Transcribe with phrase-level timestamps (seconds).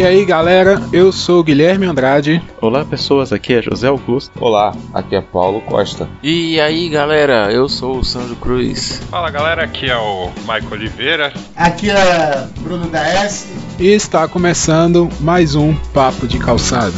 [0.00, 2.42] E aí galera, eu sou o Guilherme Andrade.
[2.58, 4.32] Olá pessoas, aqui é José Augusto.
[4.42, 6.08] Olá, aqui é Paulo Costa.
[6.22, 8.98] E aí galera, eu sou o Sandro Cruz.
[9.10, 11.34] Fala galera, aqui é o Maico Oliveira.
[11.54, 13.52] Aqui é Bruno da S.
[13.78, 16.96] E está começando mais um Papo de Calçada.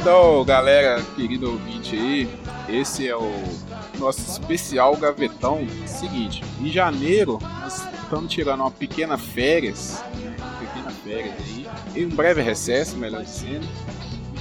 [0.00, 2.28] Então, galera, querido ouvinte aí,
[2.70, 3.57] esse é o
[3.98, 5.66] nosso especial gavetão.
[5.86, 12.10] Seguinte, em janeiro nós estamos tirando uma pequena férias, né, pequena férias aí, em um
[12.10, 13.66] breve recesso, melhor dizendo.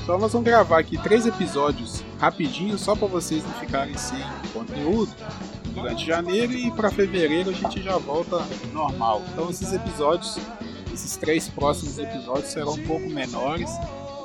[0.01, 4.20] Então nós vamos gravar aqui três episódios rapidinho, só para vocês não ficarem sem
[4.54, 5.13] conteúdo
[5.73, 8.41] durante janeiro e para fevereiro a gente já volta
[8.73, 9.21] normal.
[9.32, 10.37] Então esses episódios,
[10.93, 13.70] esses três próximos episódios serão um pouco menores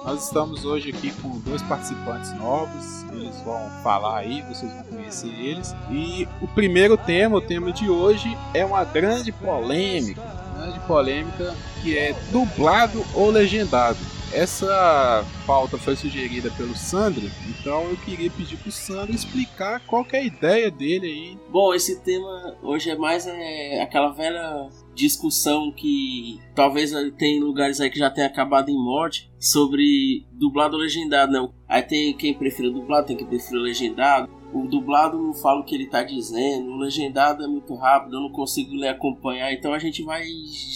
[0.05, 5.29] nós estamos hoje aqui com dois participantes novos, eles vão falar aí, vocês vão conhecer
[5.29, 5.75] eles.
[5.91, 10.23] E o primeiro tema, o tema de hoje, é uma grande polêmica,
[10.57, 13.99] grande polêmica que é dublado ou legendado.
[14.33, 20.19] Essa pauta foi sugerida pelo Sandro, então eu queria pedir pro Sandro explicar qual é
[20.19, 21.39] a ideia dele aí.
[21.51, 27.91] Bom, esse tema hoje é mais é, aquela velha discussão que talvez tem lugares aí
[27.91, 31.49] que já tenha acabado em morte sobre dublado ou legendado, né?
[31.69, 34.31] Aí tem quem prefere dublado, tem quem prefere legendado.
[34.53, 38.21] O dublado não fala o que ele tá dizendo, o legendado é muito rápido, eu
[38.21, 40.25] não consigo ler acompanhar, então a gente vai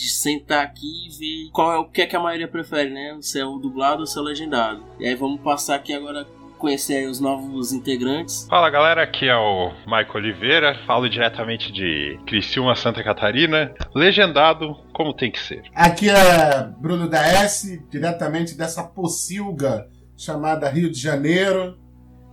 [0.09, 3.19] sentar aqui e ver qual é o que é que a maioria prefere, né?
[3.20, 4.83] Se é o dublado ou se é o legendado.
[4.98, 6.27] E aí vamos passar aqui agora
[6.57, 8.47] conhecer os novos integrantes.
[8.49, 15.15] Fala galera, aqui é o Maico Oliveira, falo diretamente de Criciúma, Santa Catarina, legendado como
[15.15, 15.62] tem que ser.
[15.75, 21.77] Aqui é Bruno da S, diretamente dessa pocilga chamada Rio de Janeiro.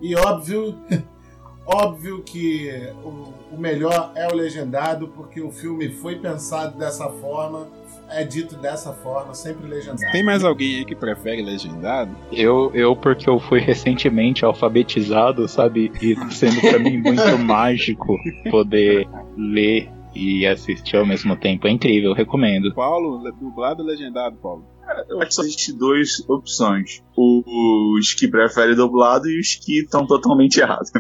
[0.02, 0.80] E óbvio,
[1.66, 2.72] óbvio que
[3.04, 7.68] o, o melhor é o legendado, porque o filme foi pensado dessa forma
[8.10, 10.12] é dito dessa forma, sempre legendado.
[10.12, 12.16] Tem mais alguém aí que prefere legendado?
[12.32, 15.92] Eu, eu porque eu fui recentemente alfabetizado, sabe?
[16.02, 18.18] E sendo para mim muito mágico
[18.50, 21.68] poder ler e assistir ao mesmo tempo.
[21.68, 22.74] É incrível, eu recomendo.
[22.74, 24.73] Paulo, dublado ou legendado, Paulo?
[25.10, 27.04] Eu acho que só existe duas opções.
[27.16, 30.92] Os que preferem dublado e os que estão totalmente errados.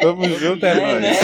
[0.00, 1.18] Tamo junto, é nóis.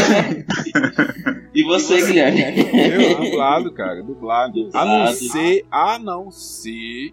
[1.54, 2.40] E você, Guilherme?
[2.72, 4.70] Eu, dublado, cara, dublado.
[4.72, 7.12] A não ser, a não ser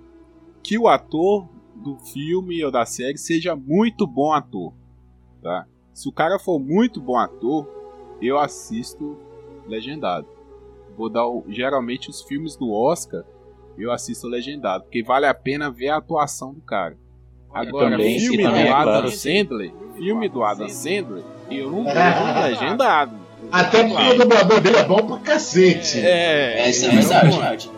[0.63, 4.73] que o ator do filme ou da série seja muito bom ator,
[5.41, 5.65] tá?
[5.93, 7.67] Se o cara for muito bom ator,
[8.21, 9.17] eu assisto
[9.67, 10.38] legendado.
[10.99, 13.23] Vou dar o, geralmente os filmes do Oscar,
[13.77, 16.97] eu assisto legendado, porque vale a pena ver a atuação do cara.
[17.53, 19.11] Agora, também, filme do é Adam claro.
[19.11, 21.95] Sandler, filme do Adam Sandler, eu não vejo
[22.43, 23.15] legendado.
[23.49, 25.99] Até porque o dublador dele é bom pra cacete.
[26.05, 27.71] É, É, isso é verdade.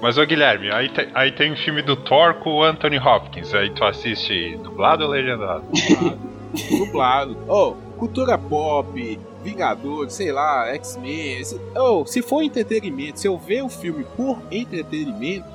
[0.00, 3.52] Mas ô Guilherme, aí, te- aí tem um filme do Thor com o Anthony Hopkins,
[3.54, 5.64] aí tu assiste dublado ou legendado?
[6.78, 7.36] dublado.
[7.48, 11.38] Oh, cultura pop, Vingadores, sei lá, X-Men.
[11.40, 15.46] esse- Oh, se for entretenimento, se eu ver o filme por entretenimento,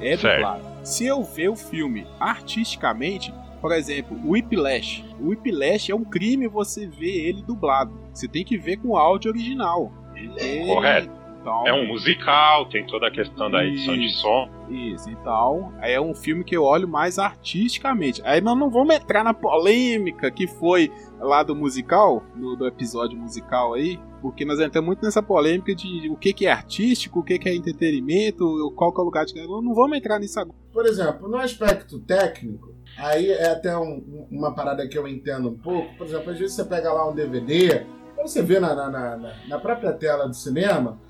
[0.00, 0.62] é dublado.
[0.82, 5.04] Se eu ver o filme artisticamente, por exemplo, o Whiplash.
[5.20, 7.92] O Whiplash é um crime você ver ele dublado.
[8.12, 9.92] Você tem que ver com o áudio original.
[10.12, 11.19] Porque- Correto.
[11.40, 14.20] Então, É um musical, tem toda a questão da edição de Isso.
[14.20, 14.48] som.
[14.68, 18.20] Isso, então é um filme que eu olho mais artisticamente.
[18.24, 23.18] Aí nós não vamos entrar na polêmica que foi lá do musical, do, do episódio
[23.18, 27.22] musical aí, porque nós entramos muito nessa polêmica de o que, que é artístico, o
[27.22, 29.62] que, que é entretenimento, qual que é o lugar de cada um.
[29.62, 30.56] Não vamos entrar nisso agora.
[30.72, 35.58] Por exemplo, no aspecto técnico, aí é até um- uma parada que eu entendo um
[35.58, 35.94] pouco.
[35.96, 39.32] Por exemplo, às vezes você pega lá um DVD, quando você vê na, na- na-
[39.48, 41.00] na própria tela do cinema,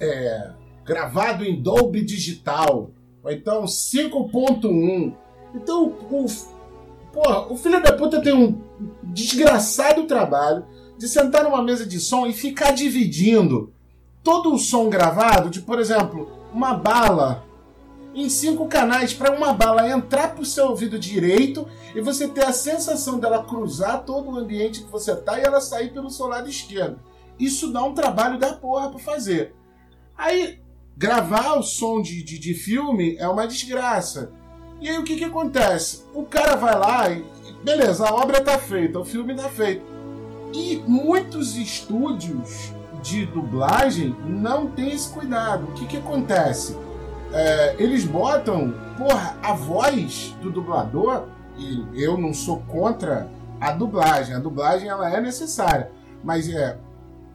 [0.00, 0.50] é,
[0.84, 2.90] gravado em Dolby Digital,
[3.22, 5.14] ou então 5.1.
[5.54, 6.26] Então, o,
[7.12, 8.60] porra, o filho da puta tem um
[9.02, 10.64] desgraçado trabalho
[10.98, 13.72] de sentar numa mesa de som e ficar dividindo
[14.22, 17.44] todo o som gravado de, por exemplo, uma bala
[18.14, 22.52] em cinco canais para uma bala entrar pro seu ouvido direito e você ter a
[22.52, 26.48] sensação dela cruzar todo o ambiente que você tá e ela sair pelo seu lado
[26.48, 26.98] esquerdo.
[27.38, 29.54] Isso dá um trabalho da porra pra fazer.
[30.16, 30.60] Aí,
[30.96, 34.32] gravar o som de, de, de filme é uma desgraça.
[34.80, 36.04] E aí o que que acontece?
[36.14, 37.24] O cara vai lá e.
[37.64, 39.82] Beleza, a obra tá feita, o filme tá feito.
[40.52, 42.72] E muitos estúdios
[43.02, 45.64] de dublagem não têm esse cuidado.
[45.64, 46.76] O que que acontece?
[47.32, 51.24] É, eles botam, porra, a voz do dublador
[51.56, 53.28] e eu não sou contra
[53.60, 54.34] a dublagem.
[54.34, 55.90] A dublagem ela é necessária,
[56.22, 56.78] mas é,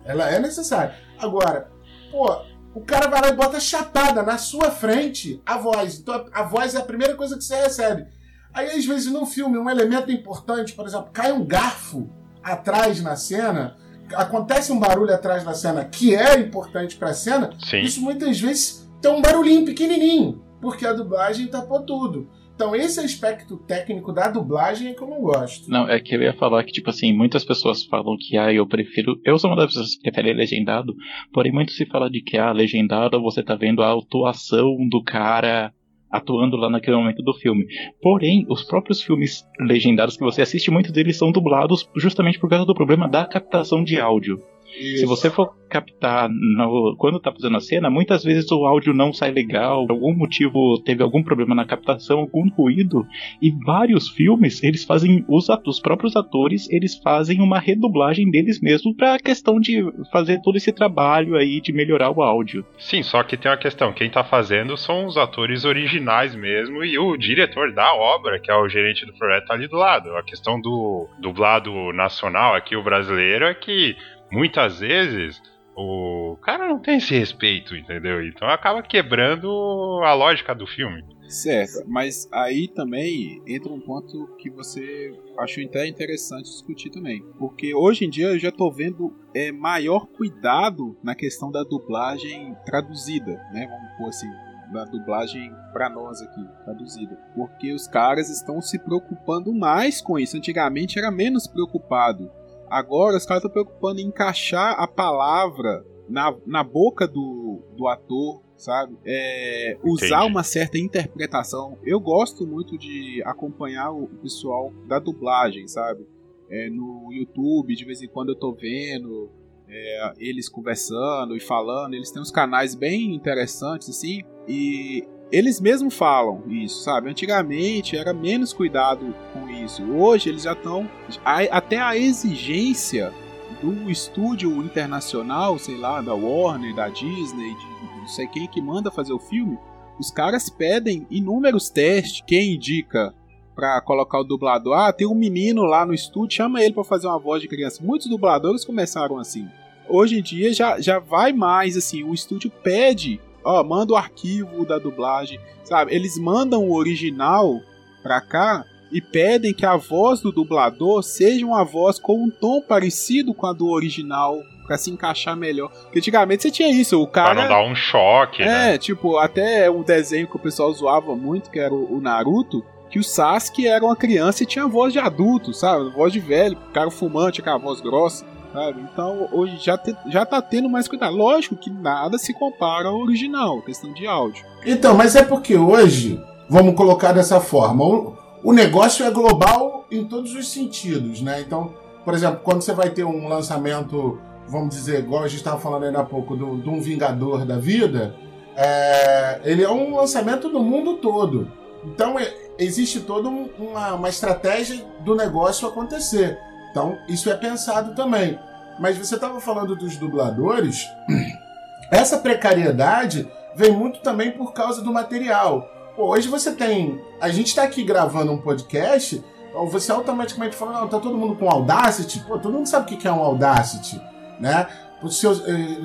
[0.10, 0.96] ela é necessária.
[1.20, 1.70] Agora,
[2.12, 2.42] pô,
[2.74, 6.00] o cara vai lá e bota chapada na sua frente a voz.
[6.00, 8.08] Então a, a voz é a primeira coisa que você recebe.
[8.52, 12.10] Aí às vezes no filme um elemento importante, por exemplo, cai um garfo
[12.44, 13.78] atrás na cena,
[14.16, 17.52] acontece um barulho atrás da cena que é importante para a cena.
[17.64, 17.82] Sim.
[17.82, 22.28] Isso muitas vezes tem um barulhinho pequenininho, porque a dublagem tapou tudo.
[22.60, 25.72] Então, esse aspecto técnico da dublagem é que eu não gosto.
[25.72, 28.68] Não, é que eu ia falar que, tipo assim, muitas pessoas falam que, ah, eu
[28.68, 29.18] prefiro.
[29.24, 30.94] Eu sou uma das pessoas que prefere legendado,
[31.32, 35.72] porém, muito se fala de que, ah, legendado você tá vendo a atuação do cara
[36.12, 37.66] atuando lá naquele momento do filme.
[38.02, 42.66] Porém, os próprios filmes legendados que você assiste, muitos deles são dublados justamente por causa
[42.66, 44.38] do problema da captação de áudio.
[44.80, 49.14] Se você for captar no, quando tá fazendo a cena, muitas vezes o áudio não
[49.14, 53.06] sai legal, por algum motivo teve algum problema na captação, algum ruído,
[53.42, 58.60] e vários filmes eles fazem os, atos, os próprios atores eles fazem uma redublagem deles
[58.60, 62.66] mesmos para a questão de fazer todo esse trabalho aí de melhorar o áudio.
[62.78, 66.98] Sim, só que tem uma questão: quem tá fazendo são os atores originais mesmo e
[66.98, 70.16] o diretor da obra, que é o gerente do projeto, tá ali do lado.
[70.16, 73.96] A questão do dublado nacional aqui, o brasileiro, é que
[74.32, 75.42] muitas vezes
[75.76, 78.26] o cara não tem esse respeito, entendeu?
[78.26, 81.04] Então acaba quebrando a lógica do filme.
[81.30, 87.24] Certo, mas aí também entra um ponto que você acho até interessante discutir também.
[87.38, 92.58] Porque hoje em dia eu já tô vendo é, maior cuidado na questão da dublagem
[92.66, 93.68] traduzida, né?
[93.68, 94.30] Vamos pôr assim,
[94.74, 97.16] da dublagem para nós aqui, traduzida.
[97.36, 100.36] Porque os caras estão se preocupando mais com isso.
[100.36, 102.32] Antigamente era menos preocupado.
[102.70, 108.42] Agora os caras estão preocupando em encaixar a palavra na, na boca do, do ator,
[108.58, 108.98] sabe?
[109.06, 111.78] É, usar uma certa interpretação.
[111.84, 116.06] Eu gosto muito de acompanhar o pessoal da dublagem, sabe?
[116.50, 119.30] É, no YouTube, de vez em quando eu tô vendo
[119.68, 121.94] é, eles conversando e falando.
[121.94, 127.10] Eles têm uns canais bem interessantes, assim, e eles mesmos falam isso, sabe?
[127.10, 129.84] Antigamente era menos cuidado com isso.
[129.92, 130.90] Hoje eles já estão.
[131.24, 133.14] Até a exigência
[133.62, 138.90] do estúdio internacional, sei lá, da Warner, da Disney, de não sei quem que manda
[138.90, 139.58] fazer o filme,
[140.00, 142.24] os caras pedem inúmeros testes.
[142.26, 143.14] Quem indica
[143.54, 144.78] pra colocar o dublador?
[144.78, 147.84] Ah, tem um menino lá no estúdio, chama ele pra fazer uma voz de criança.
[147.84, 149.48] Muitos dubladores começaram assim.
[149.88, 154.66] Hoje em dia já, já vai mais assim, o estúdio pede ó, manda o arquivo
[154.66, 155.94] da dublagem, sabe?
[155.94, 157.62] Eles mandam o original
[158.04, 162.62] pra cá e pedem que a voz do dublador seja uma voz com um tom
[162.62, 165.70] parecido com a do original pra se encaixar melhor.
[165.84, 168.76] Porque antigamente você tinha isso, o cara Pra não dar um choque, né?
[168.76, 172.64] é, tipo, até um desenho que o pessoal zoava muito, que era o o Naruto,
[172.90, 175.92] que o Sasuke era uma criança e tinha voz de adulto, sabe?
[175.92, 178.82] Voz de velho, cara fumante, aquela voz grossa, sabe?
[178.92, 181.16] Então hoje já, te- já tá tendo mais cuidado.
[181.16, 184.46] Lógico que nada se compara ao original, questão de áudio.
[184.66, 190.04] Então, mas é porque hoje, vamos colocar dessa forma, o, o negócio é global em
[190.06, 191.42] todos os sentidos, né?
[191.42, 191.74] Então,
[192.06, 195.86] por exemplo, quando você vai ter um lançamento, vamos dizer, igual a gente estava falando
[195.86, 198.16] ainda há pouco, de um Vingador da vida,
[198.56, 201.50] é, ele é um lançamento do mundo todo.
[201.86, 206.38] Então, é- existe toda um- uma, uma estratégia do negócio acontecer.
[206.72, 208.40] Então, isso é pensado também.
[208.80, 210.88] Mas você estava falando dos dubladores,
[211.92, 215.70] essa precariedade vem muito também por causa do material.
[215.96, 217.00] Pô, hoje você tem.
[217.20, 221.36] A gente está aqui gravando um podcast, então você automaticamente fala, não, tá todo mundo
[221.36, 222.20] com Audacity.
[222.22, 224.02] Pô, todo mundo sabe o que é um Audacity,
[224.40, 224.68] né?
[225.10, 225.78] Seus, eh,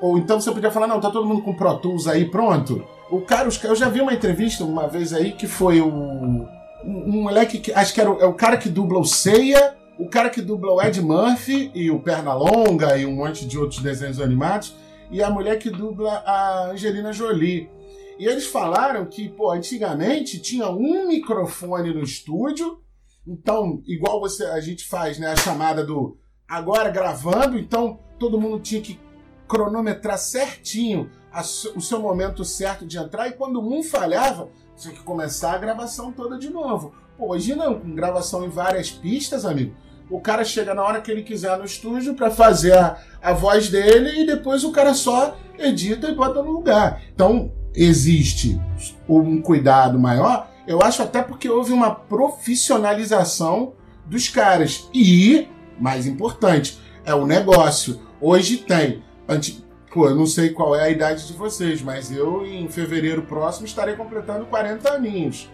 [0.00, 2.84] ou então você podia falar, não, tá todo mundo com Pro Tools aí, pronto.
[3.10, 5.86] O cara, eu já vi uma entrevista uma vez aí que foi o.
[5.86, 6.48] Um,
[6.84, 7.72] um moleque que.
[7.72, 10.72] Acho que era o, é o cara que dubla o Ceia, o cara que dubla
[10.72, 14.74] o Ed Murphy e o Pernalonga e um monte de outros desenhos animados,
[15.12, 17.70] e a mulher que dubla a Angelina Jolie.
[18.18, 22.80] E eles falaram que, pô, antigamente tinha um microfone no estúdio,
[23.24, 26.16] então, igual você a gente faz, né, a chamada do
[26.48, 28.98] agora gravando, então todo mundo tinha que
[29.46, 35.02] cronometrar certinho a o seu momento certo de entrar, e quando um falhava, tinha que
[35.04, 36.92] começar a gravação toda de novo.
[37.16, 39.76] Pô, hoje não, com gravação em várias pistas, amigo.
[40.10, 43.68] O cara chega na hora que ele quiser no estúdio pra fazer a, a voz
[43.68, 47.02] dele e depois o cara só edita e bota no lugar.
[47.14, 48.60] Então, existe
[49.08, 53.74] um cuidado maior, eu acho até porque houve uma profissionalização
[54.06, 54.88] dos caras.
[54.94, 58.00] E, mais importante, é o negócio.
[58.20, 59.02] Hoje tem.
[59.28, 59.64] Anti...
[59.92, 63.66] Pô, eu não sei qual é a idade de vocês, mas eu, em fevereiro próximo,
[63.66, 65.50] estarei completando 40 aninhos.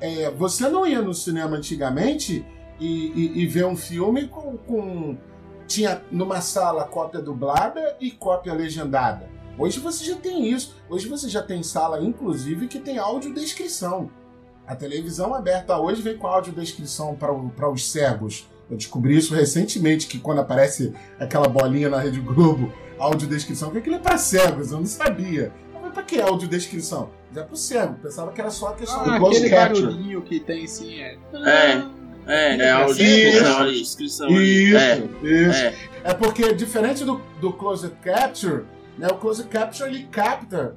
[0.00, 2.44] é, você não ia no cinema antigamente
[2.80, 5.16] e, e, e ver um filme com, com.
[5.66, 9.28] Tinha numa sala cópia dublada e cópia legendada.
[9.56, 10.74] Hoje você já tem isso.
[10.88, 14.10] Hoje você já tem sala, inclusive, que tem audiodescrição.
[14.66, 18.48] A televisão aberta hoje vem com audiodescrição para os cegos.
[18.70, 23.96] Eu descobri isso recentemente, que quando aparece aquela bolinha na Rede Globo, audiodescrição, que aquilo
[23.96, 25.52] é para cegos, eu não sabia.
[25.80, 27.10] Mas para que audiodescrição?
[27.34, 30.22] É para o cego, pensava que era só a questão Ah, do close aquele barulhinho
[30.22, 31.16] que tem sim, é.
[31.46, 31.84] É,
[32.30, 32.82] é, é não,
[33.60, 34.28] ali, inscrição.
[34.30, 35.58] Isso, É, isso.
[35.58, 35.74] é.
[36.02, 38.64] É porque, diferente do, do Closed Capture,
[38.96, 40.76] né, o Closed Capture ele capta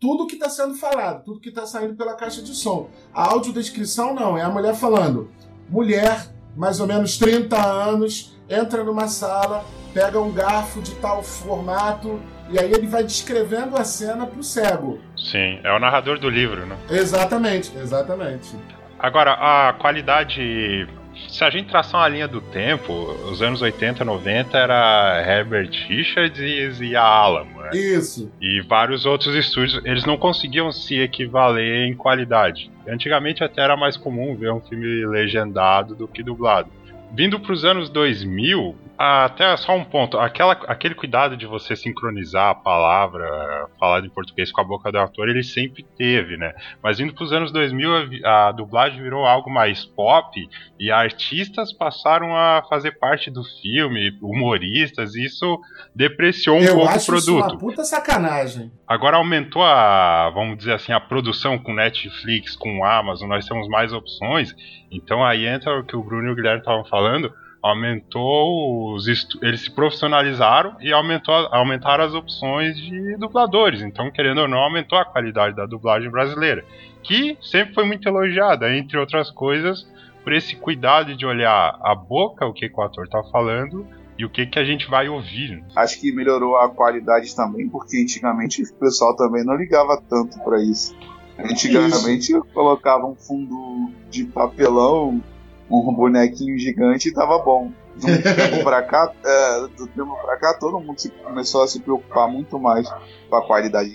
[0.00, 2.90] tudo que está sendo falado, tudo que está saindo pela caixa de som.
[3.14, 5.30] A audiodescrição não, é a mulher falando.
[5.68, 12.20] Mulher, mais ou menos 30 anos, entra numa sala, pega um garfo de tal formato,
[12.50, 14.98] e aí ele vai descrevendo a cena pro cego.
[15.16, 16.76] Sim, é o narrador do livro, né?
[16.90, 18.56] Exatamente, exatamente.
[19.02, 20.86] Agora, a qualidade.
[21.28, 22.92] Se a gente traçar uma linha do tempo,
[23.30, 27.70] os anos 80, 90 era Herbert Richards e a Alamo, né?
[27.74, 28.32] Isso.
[28.40, 32.70] E vários outros estúdios, eles não conseguiam se equivaler em qualidade.
[32.88, 36.70] Antigamente até era mais comum ver um filme legendado do que dublado.
[37.14, 42.50] Vindo para os anos 2000, até só um ponto, aquela, aquele cuidado de você sincronizar
[42.50, 46.54] a palavra falada em português com a boca do ator, ele sempre teve, né?
[46.82, 51.72] Mas indo para os anos 2000, a a, dublagem virou algo mais pop e artistas
[51.72, 55.60] passaram a fazer parte do filme, humoristas, e isso
[55.94, 57.52] depreciou um Eu pouco o acho isso produto.
[57.52, 58.72] uma puta sacanagem.
[58.86, 63.92] Agora aumentou a, vamos dizer assim, a produção com Netflix, com Amazon, nós temos mais
[63.92, 64.54] opções.
[64.92, 67.32] Então aí entra o que o Bruno e o Guilherme estavam falando,
[67.62, 69.06] aumentou os
[69.40, 73.80] eles se profissionalizaram e aumentou, aumentaram as opções de dubladores.
[73.80, 76.64] Então, querendo ou não, aumentou a qualidade da dublagem brasileira,
[77.02, 79.88] que sempre foi muito elogiada, entre outras coisas,
[80.24, 83.86] por esse cuidado de olhar a boca, o que, que o ator está falando
[84.18, 85.64] e o que, que a gente vai ouvir.
[85.74, 90.62] Acho que melhorou a qualidade também, porque antigamente o pessoal também não ligava tanto pra
[90.62, 90.94] isso.
[91.38, 95.22] Antigamente colocava um fundo de papelão,
[95.70, 97.70] um bonequinho gigante e tava bom.
[97.94, 101.78] Do tempo pra cá, é, do tempo pra cá, todo mundo se- começou a se
[101.80, 102.88] preocupar muito mais
[103.28, 103.92] com a qualidade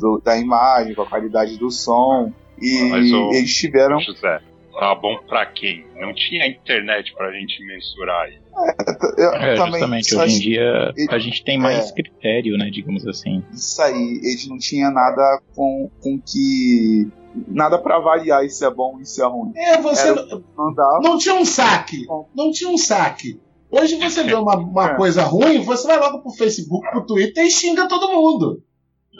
[0.00, 2.32] do- da imagem, com a qualidade do som.
[2.60, 2.92] E
[3.30, 3.98] o- eles tiveram.
[4.00, 4.40] José,
[4.78, 5.86] tá bom pra quem?
[5.96, 8.42] Não tinha internet pra gente mensurar isso.
[9.18, 11.94] Eu É, também justamente, hoje em dia a gente tem mais É.
[11.94, 13.42] critério, né, digamos assim.
[13.52, 17.08] Isso aí, eles não tinham nada com, com que.
[17.48, 19.52] Nada pra avaliar isso é bom isso é ruim.
[19.56, 21.00] É, você Era- Não dava.
[21.02, 22.06] não tinha um saque.
[22.34, 23.38] Não tinha um saque.
[23.70, 24.94] Hoje você vê uma, uma É.
[24.96, 28.62] coisa ruim, você vai logo pro Facebook, pro Twitter e xinga todo mundo.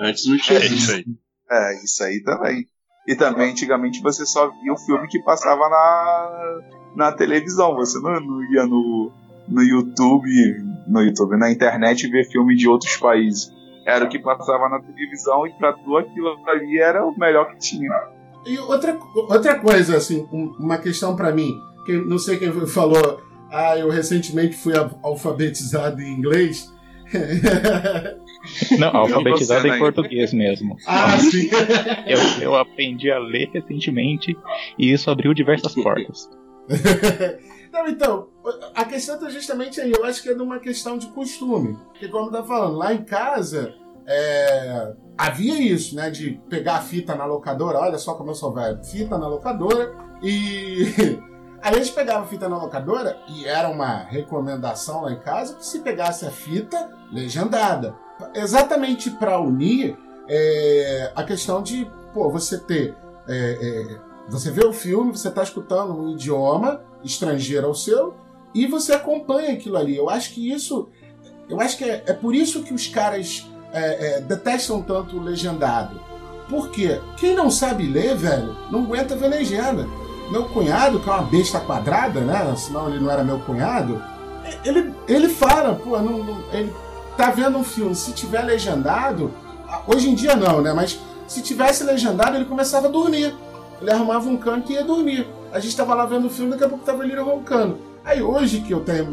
[0.00, 0.74] Antes não tinha É isso.
[0.74, 1.04] isso aí.
[1.50, 2.64] É, isso aí também.
[3.06, 6.58] E também, antigamente, você só via o filme que passava na,
[6.96, 7.74] na televisão.
[7.76, 9.12] Você não, não ia no,
[9.48, 10.28] no YouTube,
[10.88, 13.52] no YouTube, na internet ver filme de outros países.
[13.86, 17.58] Era o que passava na televisão e pra tu aquilo ali era o melhor que
[17.58, 17.90] tinha.
[18.44, 21.52] E outra, outra coisa, assim, um- uma questão pra mim,
[21.84, 23.20] que não sei quem falou,
[23.52, 26.72] ah, eu recentemente fui al- alfabetizado em inglês.
[28.78, 30.76] Não, alfabetizado em português mesmo.
[30.86, 31.48] ah, sim.
[32.06, 34.36] Eu, eu aprendi a ler recentemente
[34.78, 36.28] e isso abriu diversas portas.
[37.72, 38.28] Não, então,
[38.74, 39.92] a questão tá justamente aí.
[39.92, 41.76] Eu acho que é de uma questão de costume.
[41.92, 43.74] Porque, como tá falando, lá em casa
[44.06, 46.10] é, havia isso, né?
[46.10, 47.78] De pegar a fita na locadora.
[47.78, 48.82] Olha só como eu sou velho.
[48.84, 49.94] Fita na locadora.
[50.22, 51.18] E
[51.62, 55.66] a gente pegava a fita na locadora e era uma recomendação lá em casa que
[55.66, 57.94] se pegasse a fita legendada.
[58.34, 59.96] Exatamente para unir
[60.28, 62.94] é, a questão de, pô, você ter.
[63.28, 63.58] é,
[63.92, 68.14] é, você vê o filme, você está escutando um idioma estrangeiro ao seu
[68.52, 69.96] e você acompanha aquilo ali.
[69.96, 70.88] Eu acho que isso.
[71.48, 75.22] Eu acho que é, é por isso que os caras é, é, detestam tanto o
[75.22, 76.00] legendado.
[76.48, 79.86] Porque quem não sabe ler, velho, não aguenta ver legenda.
[80.30, 82.54] Meu cunhado, que é uma besta quadrada, né?
[82.56, 84.02] Senão ele não era meu cunhado.
[84.64, 86.72] Ele, ele fala, pô, não, não- ele
[87.16, 89.30] tá vendo um filme, se tiver legendado,
[89.86, 90.72] hoje em dia não, né?
[90.72, 93.34] Mas se tivesse legendado, ele começava a dormir.
[93.80, 95.26] Ele arrumava um canto e ia dormir.
[95.52, 97.78] A gente tava lá vendo o filme, daqui a pouco tava ele roncando.
[98.04, 99.06] Aí hoje que eu tenho.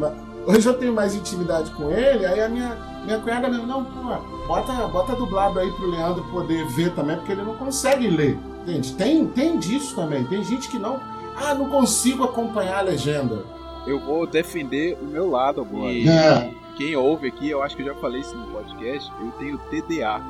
[0.45, 4.01] Hoje eu tenho mais intimidade com ele, aí a minha, minha cunhada mesmo, não, pô,
[4.45, 8.37] bota, bota dublado aí pro Leandro poder ver também, porque ele não consegue ler.
[8.65, 10.23] Gente, tem, tem disso também.
[10.25, 10.99] Tem gente que não.
[11.35, 13.45] Ah, não consigo acompanhar a legenda.
[13.85, 15.91] Eu vou defender o meu lado agora.
[15.91, 16.51] E É.
[16.77, 20.21] quem ouve aqui, eu acho que eu já falei isso no podcast, eu tenho TDA.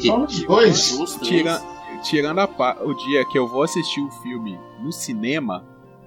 [0.00, 0.90] Só os dois.
[0.96, 1.16] Três.
[1.20, 1.60] Tira,
[2.02, 5.64] tirando a o dia que eu vou assistir o filme no cinema,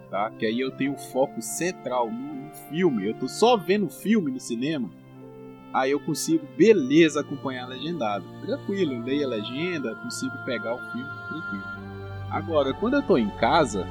[0.09, 0.31] tá?
[0.31, 3.89] Que aí eu tenho o foco central no, no filme, eu tô só vendo o
[3.89, 4.89] filme no cinema.
[5.75, 8.23] Aí eu consigo, beleza, acompanhar legendado.
[8.45, 11.63] Tranquilo, leio a legenda, consigo pegar o filme, tranquilo.
[12.31, 13.85] Agora, quando eu tô em casa,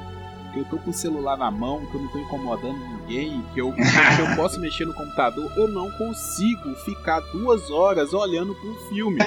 [0.51, 3.61] que eu tô com o celular na mão, que eu não tô incomodando ninguém, que
[3.61, 8.73] eu, que eu posso mexer no computador, eu não consigo ficar duas horas olhando um
[8.89, 9.19] filme.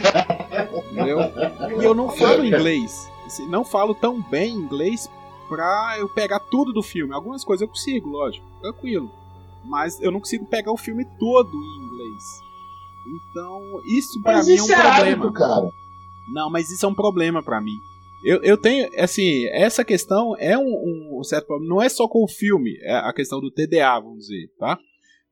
[0.90, 1.20] Entendeu?
[1.80, 3.08] E eu não falo inglês.
[3.24, 5.08] Assim, Não falo tão bem inglês
[5.48, 7.14] pra eu pegar tudo do filme.
[7.14, 9.08] Algumas coisas eu consigo, lógico, tranquilo.
[9.64, 12.47] Mas eu não consigo pegar o filme todo em inglês.
[13.30, 15.00] Então, isso pra Mas mim é um isso é problema.
[15.24, 15.70] hábito, cara.
[16.32, 17.78] Não, mas isso é um problema pra mim.
[18.22, 21.74] Eu, eu tenho, assim, essa questão é um, um certo problema.
[21.74, 24.78] Não é só com o filme, é a questão do TDA, vamos dizer, tá?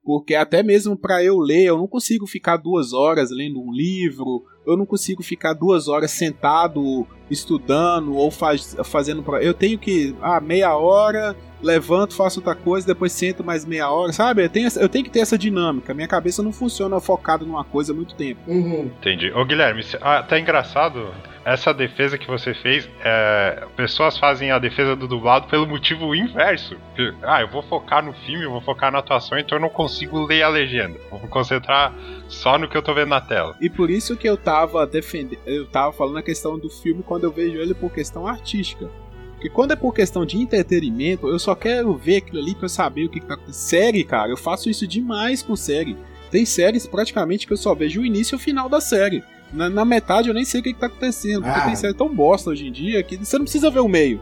[0.06, 4.44] Porque até mesmo pra eu ler, eu não consigo ficar duas horas lendo um livro,
[4.64, 9.24] eu não consigo ficar duas horas sentado estudando ou faz, fazendo.
[9.40, 14.12] Eu tenho que, ah, meia hora, levanto, faço outra coisa, depois sento mais meia hora,
[14.12, 14.44] sabe?
[14.44, 15.92] Eu tenho, eu tenho que ter essa dinâmica.
[15.92, 18.40] Minha cabeça não funciona focada numa coisa há muito tempo.
[18.46, 18.90] Uhum.
[19.00, 19.32] Entendi.
[19.32, 21.08] Ô Guilherme, cê- ah, tá engraçado.
[21.46, 26.76] Essa defesa que você fez, é, pessoas fazem a defesa do dublado pelo motivo inverso.
[27.22, 30.26] Ah, eu vou focar no filme, eu vou focar na atuação, então eu não consigo
[30.26, 30.98] ler a legenda.
[31.08, 31.94] Vou me concentrar
[32.26, 33.54] só no que eu tô vendo na tela.
[33.60, 37.22] E por isso que eu tava defendendo, eu tava falando a questão do filme quando
[37.22, 38.90] eu vejo ele por questão artística.
[39.34, 43.04] Porque quando é por questão de entretenimento, eu só quero ver aquilo ali eu saber
[43.04, 43.68] o que, que tá acontecendo.
[43.68, 45.96] Série, cara, eu faço isso demais com série.
[46.28, 49.22] Tem séries praticamente que eu só vejo o início e o final da série.
[49.56, 51.42] Na, na metade eu nem sei o que, que tá acontecendo.
[51.42, 51.64] Porque Ah.
[51.64, 54.20] tem série tão bosta hoje em dia que você não precisa ver o meio.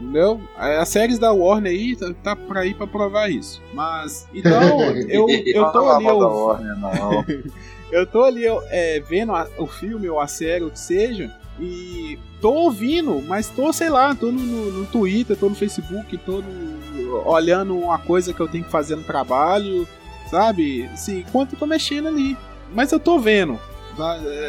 [0.00, 0.40] Entendeu?
[0.56, 3.60] As séries da Warner aí tá, tá pra ir pra provar isso.
[3.74, 4.52] Mas, então,
[5.10, 6.06] eu, eu tô ali.
[6.06, 7.24] Eu, Warner, não.
[7.90, 12.16] eu tô ali é, vendo a- o filme ou a série, o que seja, e
[12.40, 16.40] tô ouvindo, mas tô, sei lá, tô no, no- no Twitter, tô no Facebook, tô
[16.42, 19.84] no- olhando uma coisa que eu tenho que fazer no trabalho,
[20.30, 20.84] sabe?
[20.92, 22.36] Assim, enquanto eu tô mexendo ali.
[22.72, 23.58] Mas eu tô vendo.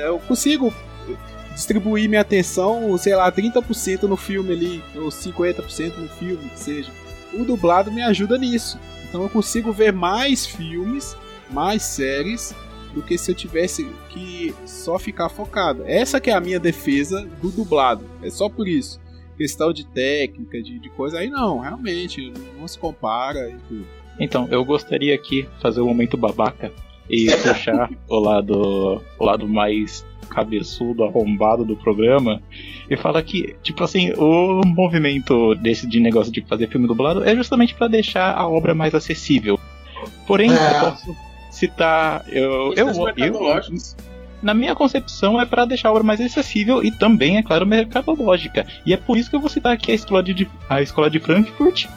[0.06, 0.74] Eu consigo
[1.54, 6.92] distribuir minha atenção, sei lá, 30% no filme ali, ou 50% no filme, que seja.
[7.34, 8.80] O dublado me ajuda nisso.
[9.08, 11.16] Então eu consigo ver mais filmes,
[11.50, 12.56] mais séries,
[12.94, 15.84] do que se eu tivesse que só ficar focado.
[15.86, 18.06] Essa que é a minha defesa do dublado.
[18.22, 19.00] É só por isso.
[19.38, 23.88] Questão de técnica, de, de coisa, aí não, realmente, não se compara e tudo.
[24.20, 26.72] Então, eu gostaria aqui fazer um momento babaca
[27.10, 32.42] e puxar o lado, o lado mais cabeçudo, arrombado do programa
[32.90, 37.36] e falar que, tipo assim, o movimento desse de negócio de fazer filme dublado é
[37.36, 39.60] justamente para deixar a obra mais acessível.
[40.28, 40.54] Porém, É.
[40.54, 41.16] eu posso
[41.50, 42.24] citar.
[42.30, 44.10] Eu, eu, Questões eu,
[44.42, 48.66] na minha concepção, é para deixar a obra mais acessível e também, é claro, mercadológica.
[48.86, 51.20] E é por isso que eu vou citar aqui a escola de, a escola de
[51.20, 51.88] Frankfurt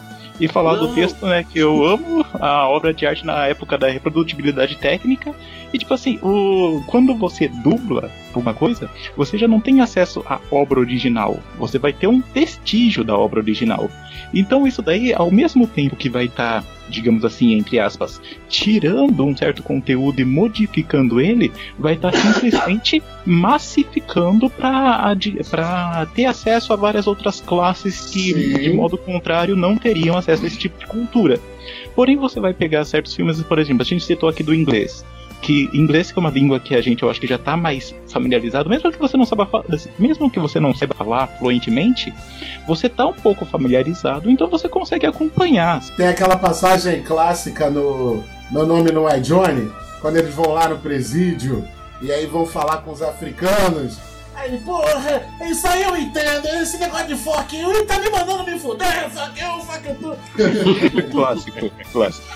[0.40, 3.88] e falar do texto, né, que eu amo a obra de arte na época da
[3.88, 5.35] reprodutibilidade técnica.
[5.73, 10.40] E tipo assim, o, quando você dubla uma coisa, você já não tem acesso à
[10.51, 11.38] obra original.
[11.59, 13.90] Você vai ter um vestígio da obra original.
[14.35, 19.37] Então isso daí, ao mesmo tempo que vai estar, digamos assim, entre aspas, tirando um
[19.37, 27.40] certo conteúdo e modificando ele, vai estar simplesmente massificando para ter acesso a várias outras
[27.40, 28.59] classes que, Sim.
[28.59, 31.38] de modo contrário, não teriam acesso a esse tipo de cultura.
[31.95, 35.05] Porém, você vai pegar certos filmes, por exemplo, a gente citou aqui do inglês.
[35.42, 37.94] Que inglês que é uma língua que a gente, eu acho que já está mais
[38.09, 39.64] familiarizado, mesmo que você não saiba falar,
[39.98, 42.14] mesmo que você não saiba falar fluentemente,
[42.66, 45.83] você tá um pouco familiarizado, então você consegue acompanhar.
[45.96, 49.68] Tem aquela passagem clássica no Meu Nome Não É Johnny,
[50.00, 51.64] quando eles vão lá no presídio
[52.00, 54.12] e aí vão falar com os africanos.
[54.42, 58.59] Aí porra, isso aí eu entendo, esse negócio de fuck you tá me mandando me
[58.59, 59.88] fuder, fuck you, fuck
[60.98, 61.07] you.
[61.12, 62.26] clássico, clássico.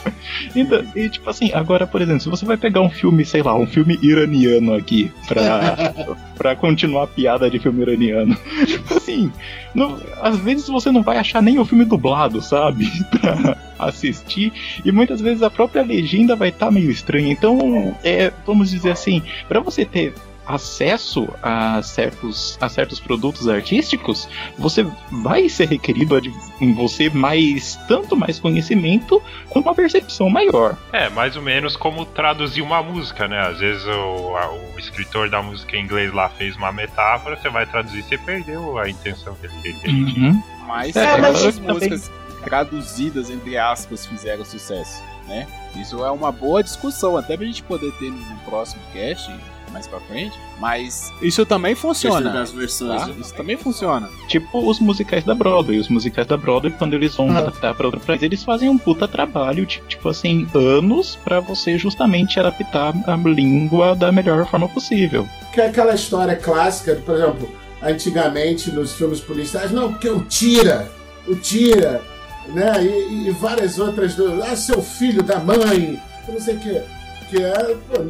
[0.55, 3.57] Então, e tipo assim, agora, por exemplo, se você vai pegar um filme, sei lá,
[3.57, 5.93] um filme iraniano aqui, pra,
[6.39, 9.33] pra continuar a piada de filme iraniano, tipo assim,
[9.75, 12.87] não- às vezes você não vai achar nem o filme dublado, sabe?
[13.21, 14.53] pra assistir,
[14.85, 17.33] e muitas vezes a própria legenda vai estar meio estranha.
[17.33, 20.15] Então, é, vamos dizer assim, pra você ter
[20.47, 24.29] acesso a certos, a certos produtos artísticos,
[24.59, 26.19] você vai ser requerido
[26.61, 30.77] em você mais tanto mais conhecimento quanto uma percepção maior.
[30.93, 33.41] É, mais ou menos como traduzir uma música, né?
[33.41, 37.49] Às vezes o, a- o escritor da música em inglês lá fez uma metáfora, você
[37.49, 39.91] vai traduzir, você perdeu a intenção que ele queria.
[39.93, 40.43] Uhum.
[40.67, 42.11] Mas É, mas as também- músicas
[42.45, 45.47] traduzidas, entre aspas, fizeram sucesso, né?
[45.75, 49.31] Isso é uma boa discussão, até pra gente poder ter no próximo cast,
[49.77, 50.33] mais pra frente.
[50.59, 52.31] Mas isso também funciona.
[52.31, 53.11] Das versões, tá?
[53.21, 54.09] Isso também funciona.
[54.27, 55.79] Tipo os musicais da Broadway.
[55.79, 57.39] Os musicais da Broadway, quando eles vão Ah.
[57.39, 61.77] adaptar pra outro país, eles fazem um puta trabalho, ti- tipo assim, anos pra você
[61.77, 65.29] justamente adaptar a língua da melhor forma possível.
[65.53, 67.51] Que é aquela história clássica, por exemplo,
[67.83, 70.91] antigamente nos filmes policiais, não, porque o tira,
[71.29, 72.01] o tira,
[72.49, 72.83] né?
[72.83, 74.43] E, e várias outras do.
[74.43, 76.83] Ah, seu filho da mãe, não sei o que.
[77.29, 77.77] Que é.
[77.91, 78.01] pô,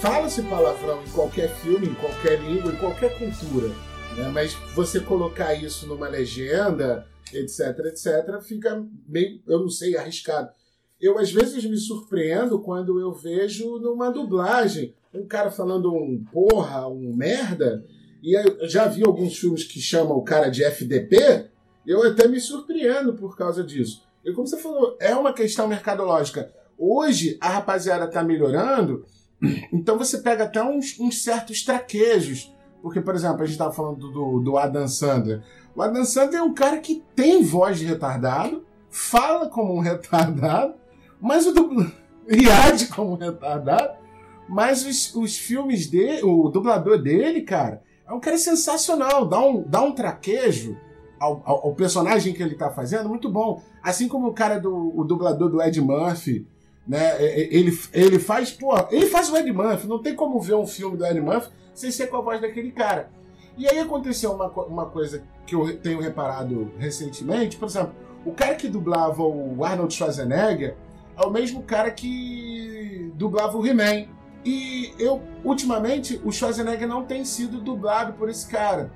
[0.00, 3.68] Fala-se palavrão em qualquer filme, em qualquer língua, em qualquer cultura.
[4.16, 4.30] Né?
[4.32, 10.50] Mas você colocar isso numa legenda, etc, etc, fica meio, eu não sei, arriscado.
[11.00, 16.86] Eu às vezes me surpreendo quando eu vejo numa dublagem um cara falando um porra,
[16.86, 17.84] um merda,
[18.22, 21.46] e eu já vi alguns filmes que chamam o cara de FDP,
[21.86, 24.02] eu até me surpreendo por causa disso.
[24.24, 26.52] E como você falou, é uma questão mercadológica.
[26.78, 29.06] Hoje a rapaziada tá melhorando,
[29.72, 32.54] então você pega até uns, uns certos traquejos.
[32.82, 35.42] Porque, por exemplo, a gente tava falando do, do Adam Sandler.
[35.74, 40.74] O Adam Sandler é um cara que tem voz de retardado, fala como um retardado,
[41.20, 41.86] mas o dubl...
[42.28, 43.96] e age como um retardado,
[44.48, 49.62] mas os, os filmes dele, o dublador dele, cara, é um cara sensacional, dá um,
[49.62, 50.76] dá um traquejo
[51.18, 53.62] ao, ao, ao personagem que ele tá fazendo, muito bom.
[53.82, 56.46] Assim como o cara do o dublador do Ed Murphy,
[56.86, 57.16] né?
[57.22, 60.96] Ele, ele faz, pô, ele faz o Ed Murphy, não tem como ver um filme
[60.96, 63.10] do Ed Murphy sem ser com a voz daquele cara.
[63.56, 67.94] E aí aconteceu uma, uma coisa que eu tenho reparado recentemente, por exemplo,
[68.24, 70.76] o cara que dublava o Arnold Schwarzenegger
[71.16, 74.08] é o mesmo cara que dublava o He-Man.
[74.44, 78.92] E eu, ultimamente, o Schwarzenegger não tem sido dublado por esse cara.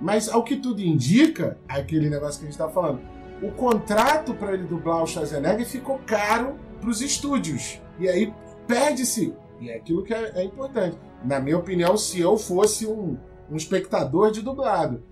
[0.00, 3.00] Mas ao que tudo indica, aquele negócio que a gente tá falando,
[3.40, 7.80] o contrato para ele dublar o Schwarzenegger ficou caro para os estúdios.
[7.98, 8.32] E aí
[8.66, 9.32] perde-se.
[9.60, 10.96] E é aquilo que é, é importante.
[11.24, 13.16] Na minha opinião, se eu fosse um,
[13.50, 15.02] um espectador de dublado,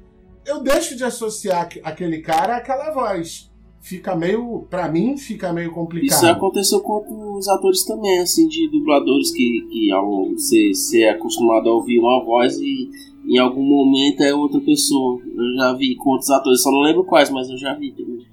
[0.46, 3.50] eu deixo de associar aqu- aquele cara àquela voz.
[3.80, 6.16] Fica meio, Pra mim, fica meio complicado.
[6.18, 11.68] Isso aconteceu com os atores também, assim, de dubladores que, que ao você ser acostumado
[11.68, 12.88] a ouvir uma voz e
[13.26, 15.20] em algum momento é outra pessoa.
[15.24, 18.24] Eu já vi com outros atores, só não lembro quais, mas eu já vi também.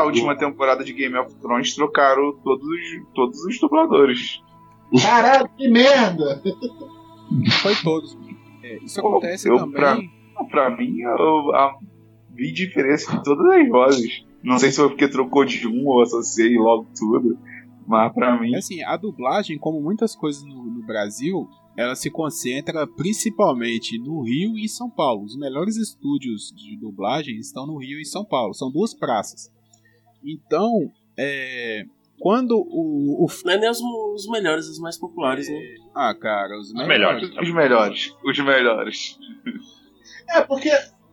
[0.00, 4.40] Na última temporada de Game of Thrones trocaram todos, os- todos os dubladores.
[5.02, 6.42] Caralho, que merda!
[7.62, 8.16] Foi todos.
[8.62, 9.72] É, isso Pô, acontece eu também.
[9.72, 9.98] pra-
[10.50, 11.78] Pra mim, eu, a-
[12.34, 14.24] vi diferença em todas as vozes.
[14.42, 17.38] Não sei se foi porque trocou de um ou associei logo tudo.
[17.86, 22.86] Mas pra mim, Assim, a dublagem, como muitas coisas no, no Brasil, ela se concentra
[22.86, 25.22] principalmente no Rio e em São Paulo.
[25.24, 28.54] Os melhores estúdios de dublagem estão no Rio e em São Paulo.
[28.54, 29.52] São duas praças.
[30.24, 31.84] Então, é,
[32.18, 35.58] quando o, o- Não é nem os, os melhores, os mais populares, né?
[35.94, 37.28] Ah, cara, os, Os melhores.
[37.30, 38.14] os melhores.
[38.24, 39.18] Os melhores.
[40.30, 40.70] É, porque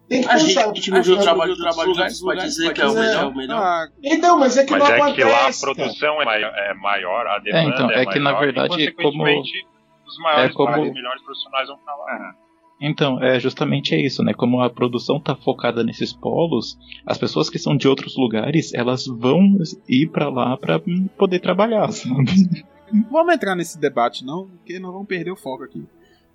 [0.07, 0.69] tem que A gente, pensar.
[0.71, 2.93] a gente não viu o trabalho, o trabalho dos lugares, pode dizer que é o
[2.93, 3.23] melhor.
[3.23, 3.57] É o melhor.
[3.61, 5.15] Ah, Então, mas é que Mas não é acontece.
[5.15, 5.53] que lá a cara.
[5.61, 8.91] produção é mai- é maior, a demanda então, é, é que, na maior, verdade, e,
[8.91, 9.67] consequentemente,
[10.07, 12.35] os maiores é como- os melhores profissionais vão pra lá.
[12.81, 14.33] Então, é justamente isso, né?
[14.33, 19.05] Como a produção tá focada nesses polos, as pessoas que são de outros lugares, elas
[19.05, 19.55] vão
[19.87, 22.65] ir pra lá hum, poder trabalhar, sabe?
[23.11, 25.85] Vamos entrar nesse debate, não, porque nós vamos perder o foco aqui.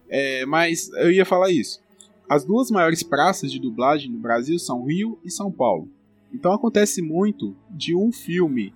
[0.09, 1.81] É, mas eu ia falar isso.
[2.29, 5.89] As duas maiores praças de dublagem no Brasil são Rio e São Paulo.
[6.33, 8.73] Então acontece muito de um filme,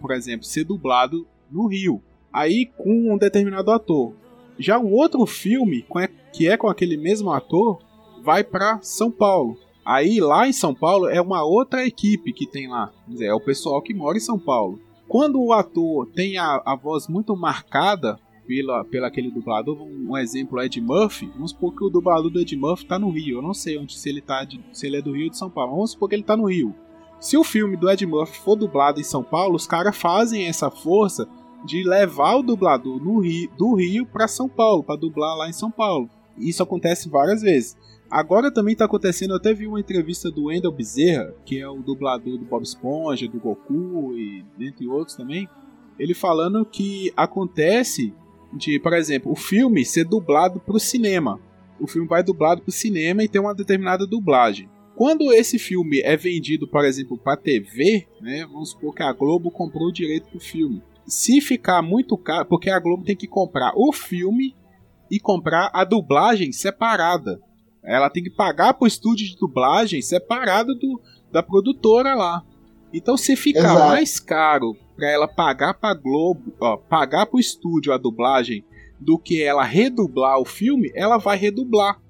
[0.00, 4.12] por exemplo, ser dublado no Rio, aí com um determinado ator.
[4.58, 6.00] Já o outro filme, com-
[6.32, 7.78] que é com aquele mesmo ator,
[8.22, 9.56] vai para São Paulo.
[9.84, 12.92] Aí lá em São Paulo é uma outra equipe que tem lá.
[13.06, 14.78] Dizer, é o pessoal que mora em São Paulo.
[15.08, 20.16] Quando o ator tem a, a voz muito marcada pela, pela aquele dublador, um, um
[20.16, 23.38] exemplo é Ed Murphy, vamos supor que o dublador do Ed Murphy tá no Rio.
[23.38, 25.36] Eu não sei onde se ele tá de- se ele é do Rio ou de
[25.38, 25.72] São Paulo.
[25.72, 26.74] Vamos supor que ele tá no Rio.
[27.20, 30.70] Se o filme do Ed Murphy for dublado em São Paulo, os caras fazem essa
[30.70, 31.28] força
[31.64, 35.52] de levar o dublador no Rio, do Rio para São Paulo, para dublar lá em
[35.52, 36.08] São Paulo.
[36.38, 37.76] Isso acontece várias vezes.
[38.10, 41.82] Agora também tá acontecendo, eu até vi uma entrevista do Wendell Bezerra, que é o
[41.82, 45.48] dublador do Bob Esponja, do Goku e dentre outros também.
[45.98, 48.12] Ele falando que acontece
[48.52, 51.40] de, por exemplo, o filme ser dublado para o cinema.
[51.80, 54.68] O filme vai dublado para o cinema e tem uma determinada dublagem.
[54.94, 59.50] Quando esse filme é vendido, por exemplo, para TV, né, vamos supor que a Globo
[59.50, 60.82] comprou o direito do filme.
[61.06, 64.54] Se ficar muito caro, porque a Globo tem que comprar o filme
[65.12, 67.38] e comprar a dublagem separada.
[67.84, 70.98] Ela tem que pagar para o estúdio de dublagem separado do,
[71.30, 72.42] da produtora lá.
[72.94, 73.88] Então, se ficar Exato.
[73.88, 78.64] mais caro para ela pagar para Globo, ó, pagar para o estúdio a dublagem
[78.98, 82.00] do que ela redublar o filme, ela vai redublar.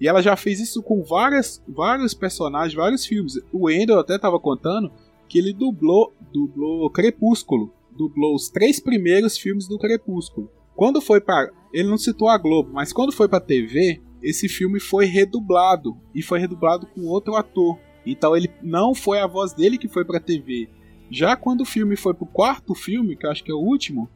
[0.00, 3.40] E ela já fez isso com várias, vários personagens, vários filmes.
[3.52, 4.92] O Ender até estava contando
[5.28, 10.48] que ele dublou, dublou Crepúsculo, dublou os três primeiros filmes do Crepúsculo.
[10.74, 14.80] Quando foi para, ele não citou a Globo, mas quando foi para TV, esse filme
[14.80, 17.78] foi redublado e foi redublado com outro ator.
[18.06, 20.68] Então ele não foi a voz dele que foi para TV.
[21.10, 24.08] Já quando o filme foi pro quarto filme, que eu acho que é o último,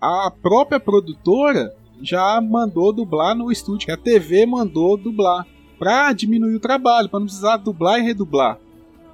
[0.00, 5.46] a própria produtora já mandou dublar no estúdio, a TV mandou dublar
[5.78, 8.58] para diminuir o trabalho, para não precisar dublar e redublar.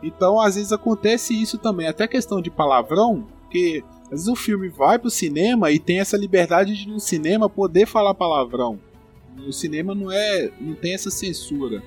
[0.02, 4.70] Então, às vezes acontece isso também, até questão de palavrão, porque às vezes o filme
[4.70, 8.80] vai pro cinema e tem essa liberdade de no cinema poder falar palavrão.
[9.36, 11.82] No cinema não é, não tem essa censura.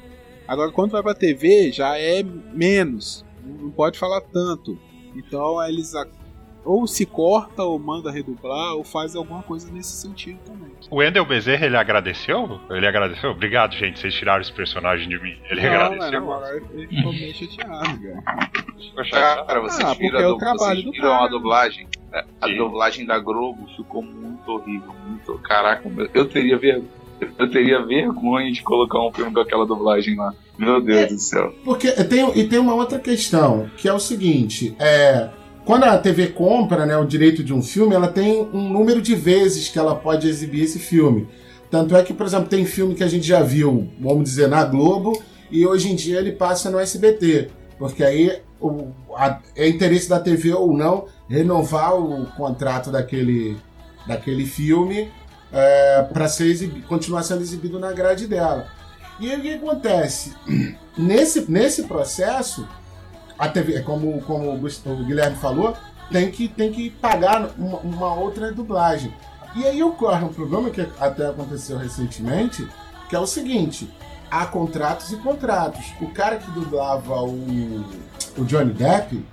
[0.47, 4.77] Agora quando vai pra TV já é menos, não pode falar tanto.
[5.15, 5.93] Então eles
[6.65, 10.65] ou se corta, ou manda redublar, ou faz alguma coisa nesse sentido também.
[10.89, 12.59] O Endel Bezerra, ele agradeceu?
[12.69, 13.31] Ele agradeceu?
[13.31, 15.35] Obrigado, gente, vocês tiraram esse personagem de mim.
[15.49, 16.21] Ele não, agradeceu?
[16.21, 19.45] Não, agora ele ficou meio chateado, cara.
[19.45, 21.87] Cara, vocês Ah, viram, é a, o trabalho vocês do viram cara, a dublagem?
[22.13, 22.57] É, A Sim.
[22.57, 25.33] dublagem da Globo ficou muito horrível, muito.
[25.39, 27.05] Caraca, eu teria vergonha.
[27.39, 30.33] Eu teria vergonha de colocar um filme com aquela dublagem lá.
[30.57, 31.55] Meu Deus do céu.
[31.63, 35.29] Porque tem, e tem uma outra questão, que é o seguinte, é,
[35.65, 39.15] quando a TV compra né, o direito de um filme, ela tem um número de
[39.15, 41.27] vezes que ela pode exibir esse filme.
[41.71, 44.63] Tanto é que, por exemplo, tem filme que a gente já viu, vamos dizer, na
[44.63, 47.49] Globo, e hoje em dia ele passa no SBT.
[47.77, 53.57] Porque aí o, a- é interesse da TV ou não renovar o contrato daquele,
[54.07, 55.11] daquele filme
[56.13, 58.67] para ser exibi- continuar sendo exibido na grade dela.
[59.19, 60.33] E aí o que acontece?
[60.97, 62.65] Nesse, nesse processo,
[63.37, 65.75] a TV, como, como o Gust- o Guilherme falou,
[66.11, 69.13] tem que, tem que pagar uma, uma outra dublagem.
[69.55, 72.67] E aí ocorre um problema que até aconteceu recentemente,
[73.09, 73.89] que é o seguinte:
[74.29, 75.85] há contratos e contratos.
[76.01, 77.85] O cara que dublava o,
[78.37, 79.23] o Johnny Depp,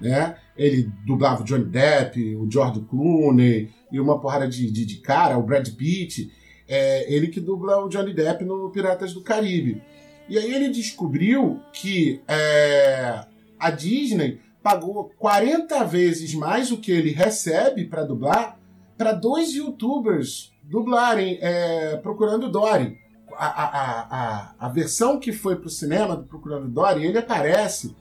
[0.00, 0.36] né?
[0.56, 5.38] Ele dublava o Johnny Depp, o George Clooney e uma porrada de, de, de cara,
[5.38, 6.30] o Brad Pitt.
[6.68, 9.82] É ele que dubla o Johnny Depp no Piratas do Caribe.
[10.28, 13.24] E aí ele descobriu que é,
[13.60, 18.58] a Disney pagou 40 vezes mais do que ele recebe para dublar
[18.98, 22.98] para dois youtubers dublarem é, Procurando Dory.
[23.32, 27.94] A, a, a, a, a versão que foi pro cinema do Procurando Dory, ele aparece.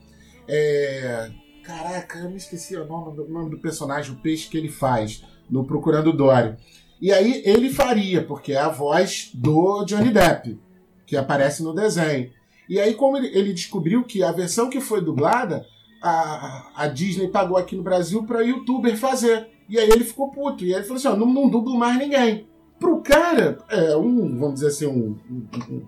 [0.48, 1.30] é,
[1.64, 4.70] caraca, eu me esqueci o nome, do- o nome do personagem, o peixe que ele
[4.70, 6.56] faz no Procurando Dory.
[7.02, 10.60] E aí ele faria, porque é a voz do Johnny Depp,
[11.06, 12.32] que aparece no desenho.
[12.70, 15.66] E aí, como ele, ele descobriu que a versão que foi dublada,
[16.02, 19.48] a, a Disney pagou aqui no Brasil para youtuber fazer.
[19.68, 20.64] E aí ele ficou puto.
[20.64, 22.48] E aí ele falou assim: ó, não, não dublo mais ninguém.
[22.80, 25.86] Pro cara, é um, vamos dizer assim, um, um,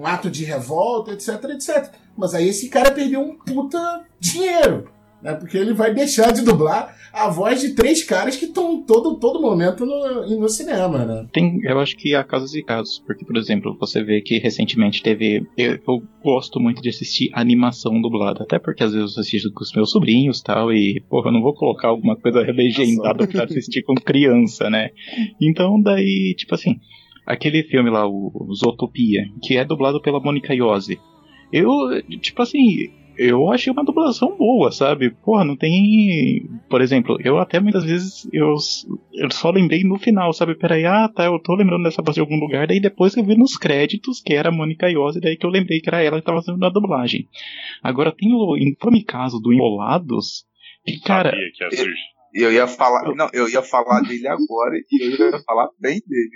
[0.00, 1.92] um- ato de revolta, etc, etc.
[2.16, 4.88] Mas aí esse cara perdeu um puta dinheiro.
[5.22, 5.34] Né?
[5.34, 9.40] Porque ele vai deixar de dublar a voz de três caras que estão todo, todo
[9.40, 11.26] momento no, no cinema, né?
[11.32, 15.02] Tem, eu acho que há casos e casos, porque, por exemplo, você vê que recentemente
[15.02, 15.44] teve.
[15.56, 19.62] Eu, eu gosto muito de assistir animação dublada, até porque às vezes eu assisto com
[19.62, 23.82] os meus sobrinhos tal, e, porra, eu não vou colocar alguma coisa legendada pra assistir
[23.82, 24.90] com criança, né?
[25.42, 26.78] Então, daí, tipo assim,
[27.26, 30.98] aquele filme lá, o Zootopia, que é dublado pela Mônica Iose.
[31.52, 31.70] Eu,
[32.20, 32.60] tipo assim,
[33.18, 35.10] eu achei uma dublação boa, sabe?
[35.10, 36.48] Porra, não tem.
[36.70, 38.54] Por exemplo, eu até muitas vezes eu,
[39.12, 40.54] eu só lembrei no final, sabe?
[40.54, 43.36] Peraí, ah, tá, eu tô lembrando dessa voz de algum lugar, daí depois eu vi
[43.36, 46.26] nos créditos que era a Mônica Iose, daí que eu lembrei que era ela que
[46.26, 47.28] tava fazendo a dublagem.
[47.82, 50.44] Agora tem o infame caso do Enrolados,
[50.84, 51.30] que, cara.
[51.30, 52.18] Sabia que ia surgir.
[52.34, 53.14] Eu ia falar.
[53.16, 56.30] Não, eu ia falar dele agora e eu ia falar bem dele.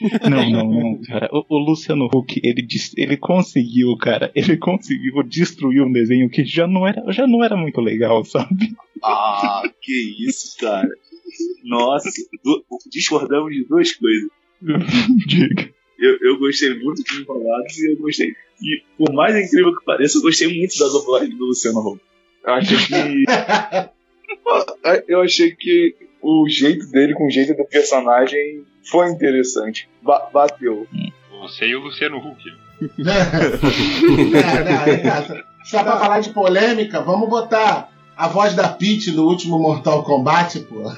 [0.28, 1.28] Não, não, não, cara.
[1.32, 6.66] O, o Luciano Huck, ele, ele conseguiu, cara, ele conseguiu destruir um desenho que já
[6.66, 8.74] não era, já não era muito legal, sabe?
[9.02, 10.88] Ah, que isso, cara.
[11.64, 12.10] Nossa,
[12.90, 14.28] discordamos de duas coisas.
[15.26, 15.70] Diga.
[15.98, 18.34] Eu, eu gostei muito de Enrolados e eu gostei.
[18.62, 22.00] E por mais incrível que pareça, eu gostei muito da dublagem do Luciano Huck.
[22.44, 23.24] Eu achei que.
[25.08, 25.94] eu achei que
[26.26, 29.88] o jeito dele com o jeito do personagem foi interessante.
[30.02, 30.86] Ba- bateu.
[31.40, 32.42] Você e o Luciano Huck.
[32.98, 35.42] não, não, não.
[35.64, 40.60] Só pra falar de polêmica, vamos botar a voz da Peach no último Mortal Kombat,
[40.60, 40.90] pô.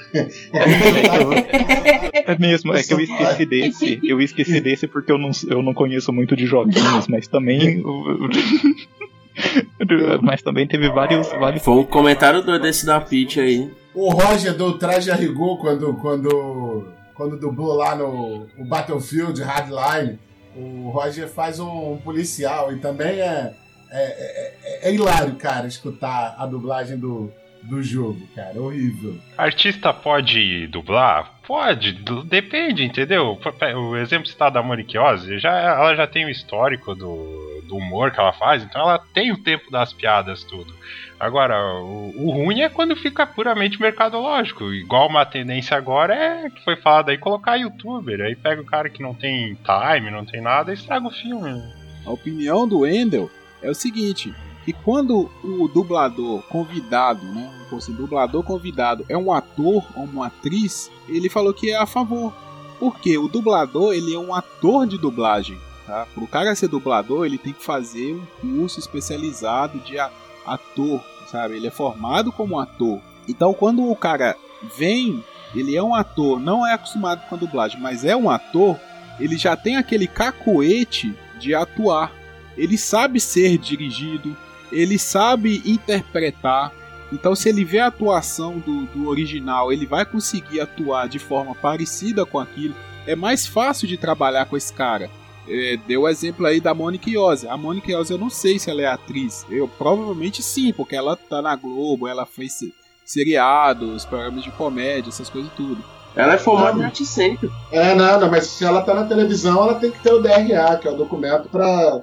[2.13, 4.01] É mesmo, é que eu esqueci desse.
[4.05, 7.83] Eu esqueci desse porque eu não, eu não conheço muito de joguinhos, mas também.
[10.23, 11.29] mas também teve vários.
[11.29, 13.69] vários Foi um comentário desse da Peach aí.
[14.01, 20.21] O Roger do traje a rigor quando, quando, quando dublou lá no o Battlefield Hardline,
[20.55, 23.57] o Roger faz um, um policial e também é,
[23.91, 27.33] é, é, é, é hilário, cara, escutar a dublagem do,
[27.63, 28.61] do jogo, cara.
[28.61, 29.19] Horrível.
[29.37, 31.35] Artista pode dublar?
[31.47, 31.93] Pode,
[32.27, 33.39] depende, entendeu?
[33.77, 38.11] O exemplo citado da Monique Ozzy, já, ela já tem o histórico do, do humor
[38.11, 40.75] que ela faz, então ela tem o tempo das piadas, tudo.
[41.19, 44.73] Agora, o, o ruim é quando fica puramente mercadológico.
[44.73, 48.21] Igual uma tendência agora é que foi falado aí colocar youtuber.
[48.21, 51.61] Aí pega o cara que não tem time, não tem nada e estraga o filme.
[52.07, 53.29] A opinião do Wendel
[53.61, 54.33] é o seguinte:
[54.69, 57.51] que quando o dublador convidado, né,
[57.81, 61.87] seja, o dublador convidado é um ator ou uma atriz, ele falou que é a
[61.87, 62.35] favor.
[62.79, 65.59] Porque o dublador ele é um ator de dublagem.
[65.87, 66.07] Tá?
[66.15, 71.57] Para o cara ser dublador, ele tem que fazer um curso especializado de ator, sabe?
[71.57, 73.01] Ele é formado como ator.
[73.27, 74.37] Então, quando o cara
[74.77, 78.79] vem, ele é um ator, não é acostumado com a dublagem, mas é um ator,
[79.19, 82.13] ele já tem aquele cacoete de atuar.
[82.55, 84.37] Ele sabe ser dirigido,
[84.73, 86.73] ele sabe interpretar.
[87.13, 91.55] Então, se ele vê a atuação do, do original, ele vai conseguir atuar de forma
[91.55, 92.75] parecida com aquilo.
[93.07, 95.09] É mais fácil de trabalhar com esse cara.
[95.49, 97.49] É, deu o exemplo aí da Mônica Iose.
[97.49, 99.47] A Mônica Iose eu não sei se ela é atriz.
[99.49, 102.75] Eu provavelmente sim, porque ela tá na Globo, ela fez se-
[103.07, 105.83] seriados, programas de comédia, essas coisas tudo.
[106.15, 107.49] Ela é formada em arte cênica.
[107.73, 110.87] É, nada, mas se ela tá na televisão, ela tem que ter o DRA, que
[110.87, 112.03] é o documento pra,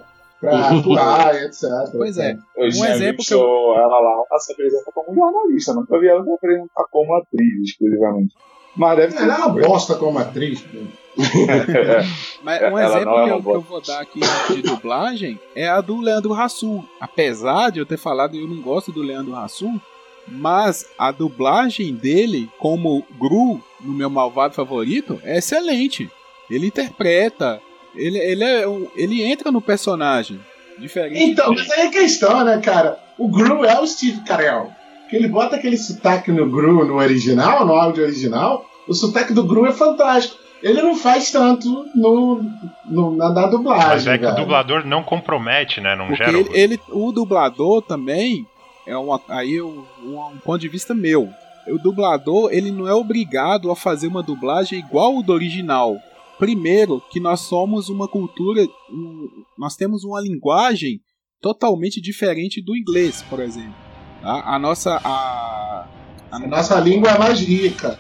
[0.49, 1.62] pra atuar e etc.
[1.91, 2.38] Pois é.
[2.58, 6.23] Hoje Um exemplo que eu- ela lá, ela se apresenta como jornalista, nunca vi ela
[6.23, 8.34] se apresentar como atriz exclusivamente.
[8.77, 9.23] Mas deve ser.
[9.23, 10.62] Ela é uma bosta como atriz.
[10.62, 10.77] pô.
[12.43, 14.19] Mas É, um ela exemplo é que, eu, que eu vou dar aqui
[14.53, 16.84] de dublagem é a do Leandro Hassum.
[16.99, 19.79] Apesar de eu ter falado eu não gosto do Leandro Hassum,
[20.27, 26.10] mas a dublagem dele como Gru no meu malvado favorito é excelente.
[26.49, 27.62] Ele interpreta,
[27.95, 28.63] ele, ele, é,
[28.95, 30.39] ele entra no personagem.
[30.77, 31.23] Diferente.
[31.23, 32.99] Então, mas aí é a questão, né, cara?
[33.17, 34.69] O Gru é o Steve Carell.
[35.10, 38.65] Que ele bota aquele sotaque no Gru no original, no áudio original.
[38.88, 40.38] O sotaque do Gru é fantástico.
[40.62, 42.43] Ele não faz tanto no,
[42.86, 43.88] no, na da dublagem.
[43.88, 45.95] Mas é que o dublador não compromete, né?
[45.95, 46.38] Não Porque gera.
[46.38, 48.45] ele, ele- o dublador também
[48.88, 51.29] é uma, aí um, um ponto de vista meu.
[51.67, 55.97] O dublador ele não é obrigado a fazer uma dublagem igual o do original.
[56.38, 61.00] Primeiro, que nós somos uma cultura, um- nós temos uma linguagem
[61.41, 63.74] totalmente diferente do inglês, por exemplo.
[64.21, 64.41] tá?
[64.45, 65.88] A nossa a,
[66.32, 68.00] A nossa língua é mais rica.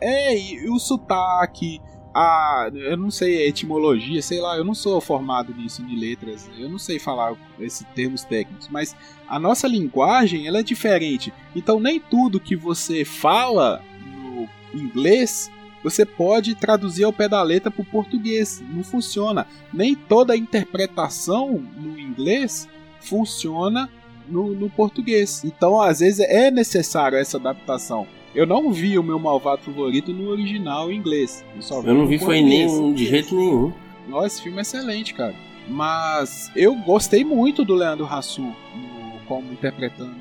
[0.00, 1.80] é, e o sotaque,
[2.14, 2.70] a.
[2.72, 6.68] Eu não sei, a etimologia, sei lá, eu não sou formado nisso de letras, eu
[6.68, 8.94] não sei falar esses termos técnicos, mas
[9.28, 11.32] a nossa linguagem ela é diferente.
[11.56, 14.48] Então nem tudo que você fala no
[14.80, 15.50] inglês
[15.84, 18.60] você pode traduzir ao pé da letra para o português.
[18.72, 19.46] Não funciona.
[19.72, 22.66] Nem toda a interpretação no inglês
[23.00, 23.88] funciona
[24.28, 25.44] no, no português.
[25.44, 28.06] Então, às vezes, é necessário essa adaptação.
[28.34, 31.44] Eu não vi o meu malvado favorito no original em inglês.
[31.54, 33.72] Eu, só Eu não vi foi nenhum, de jeito nenhum.
[34.08, 35.34] Nossa, esse filme é excelente, cara.
[35.68, 40.14] Mas eu gostei muito do Leandro Hassum no- como interpretando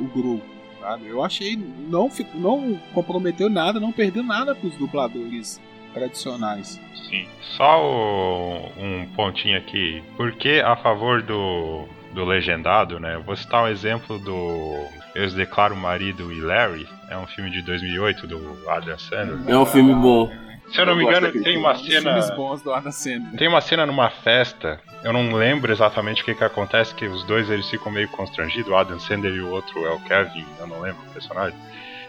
[0.00, 0.40] o, o Gru.
[0.82, 1.06] Sabe?
[1.06, 1.56] Eu achei
[1.88, 5.60] não não comprometeu nada, não perdeu nada pros dubladores
[5.94, 6.80] tradicionais.
[7.08, 7.26] Sim.
[7.56, 10.02] Só o- um pontinho aqui.
[10.16, 13.14] Por que a favor do, do legendado, né?
[13.14, 14.74] Eu Vou citar um exemplo do
[15.14, 16.88] Eu os Declaro Marido e Larry.
[17.10, 19.38] É um filme de 2008 do Adam Sandler.
[19.46, 20.30] É um filme bom.
[20.72, 22.34] Se eu não me Eu gosto engano, tem uma cena.
[22.34, 23.36] bons do Adam Sandler.
[23.36, 27.24] Tem uma cena numa festa, eu não lembro exatamente o que que acontece, que os
[27.24, 30.66] dois eles ficam meio constrangidos, o Adam Sandler e o outro é o Kevin, eu
[30.66, 31.58] não lembro o personagem.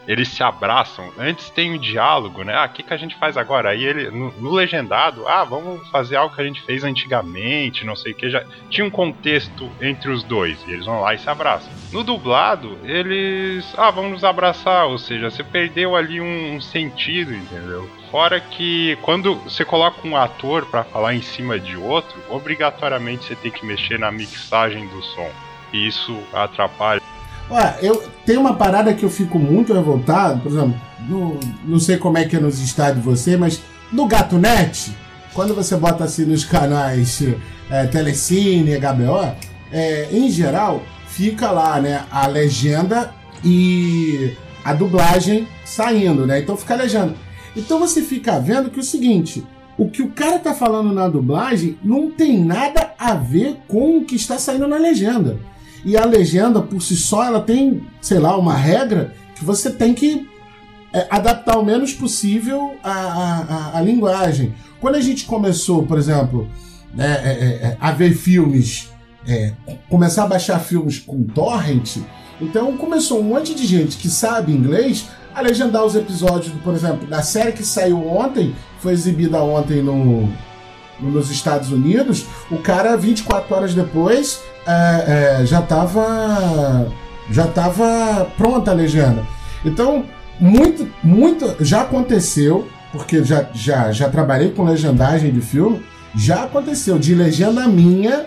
[0.08, 2.54] Eles se abraçam, antes tem um diálogo, né?
[2.56, 3.70] Ah, o que, que a gente faz agora?
[3.70, 7.96] Aí ele, no, no legendado, ah, vamos fazer algo que a gente fez antigamente, não
[7.96, 8.30] sei o que.
[8.30, 11.72] Já tinha um contexto entre os dois, e eles vão lá e se abraçam.
[11.92, 17.34] No dublado, eles, ah, vamos nos abraçar, ou seja, você perdeu ali um, um sentido,
[17.34, 17.90] entendeu?
[18.12, 23.36] Fora que quando você coloca um ator pra falar em cima de outro, obrigatoriamente você
[23.36, 25.32] tem que mexer na mixagem do som.
[25.72, 27.02] E isso atrapalha.
[27.50, 30.76] Olha, eu tem uma parada que eu fico muito revoltado, por exemplo,
[31.08, 34.96] no- não sei como é que é nos estados de você, mas no Gato Net,
[35.34, 37.22] quando você bota assim nos canais
[37.70, 39.36] é, Telecine, HBO,
[39.72, 43.14] é, em geral, fica lá, né, a legenda
[43.44, 44.34] e
[44.64, 46.40] a dublagem saindo, né?
[46.40, 47.14] Então fica a legenda.
[47.56, 49.44] Então você fica vendo que é o seguinte,
[49.78, 54.06] o que o cara tá falando na dublagem não tem nada a ver com o
[54.06, 55.38] que está saindo na legenda.
[55.86, 59.94] E a legenda, por si só, ela tem, sei lá, uma regra que você tem
[59.94, 60.28] que
[60.94, 64.54] é, adaptar o menos possível a, a, a, a linguagem.
[64.80, 66.48] Quando a gente começou, por exemplo,
[66.94, 68.92] né, é, é, é, a ver filmes,
[69.28, 69.54] é,
[69.90, 71.98] começar a baixar filmes com torrent,
[72.40, 77.08] então começou um monte de gente que sabe inglês a legendar os episódios, por exemplo,
[77.08, 80.30] da série que saiu ontem, foi exibida ontem no,
[81.10, 86.88] nos Estados Unidos, o cara 24 horas depois é, é, já estava
[87.30, 89.26] já tava pronta a legenda.
[89.64, 90.06] Então,
[90.40, 95.82] muito, muito já aconteceu, porque já, já, já trabalhei com legendagem de filme,
[96.16, 98.26] já aconteceu de legenda minha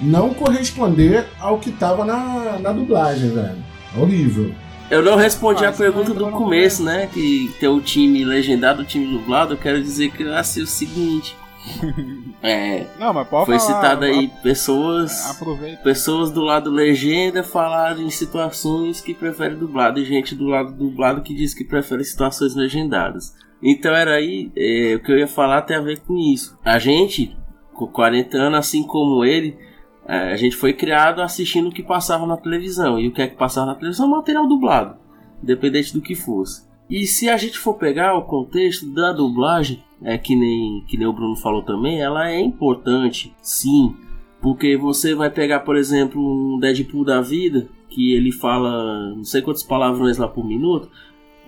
[0.00, 3.64] não corresponder ao que estava na, na dublagem, velho.
[3.96, 4.52] É horrível.
[4.90, 7.08] Eu não respondi ah, a pergunta do começo, né?
[7.10, 9.54] Que tem o time legendado, o time dublado.
[9.54, 11.36] Eu quero dizer que eu achei o seguinte.
[12.44, 15.80] É, não, mas pode foi falar, citado aí pessoas aproveita.
[15.80, 21.22] pessoas do lado legenda falaram em situações que preferem dublado e gente do lado dublado
[21.22, 23.32] que diz que prefere situações legendadas.
[23.62, 26.58] Então era aí é, o que eu ia falar tem a ver com isso.
[26.64, 27.36] A gente,
[27.72, 29.56] com 40 anos, assim como ele,
[30.04, 32.98] é, a gente foi criado assistindo o que passava na televisão.
[32.98, 34.08] E o que é que passava na televisão?
[34.08, 34.98] Material dublado,
[35.40, 36.71] independente do que fosse.
[36.92, 41.06] E se a gente for pegar o contexto da dublagem, é que nem, que nem
[41.06, 43.96] o Bruno falou também, ela é importante, sim.
[44.42, 49.40] Porque você vai pegar, por exemplo, um Deadpool da vida, que ele fala não sei
[49.40, 50.90] quantas palavrões lá por minuto.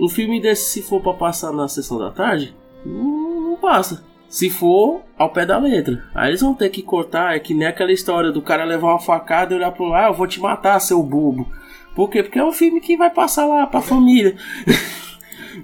[0.01, 4.49] Um filme desse, se for para passar na sessão da tarde, não, não passa se
[4.49, 6.05] for ao pé da letra.
[6.15, 8.99] Aí eles vão ter que cortar, é que nem aquela história do cara levar uma
[8.99, 11.47] facada e olhar pro lá, ah, eu vou te matar, seu bobo.
[11.95, 12.23] Por quê?
[12.23, 14.37] Porque é um filme que vai passar lá pra família.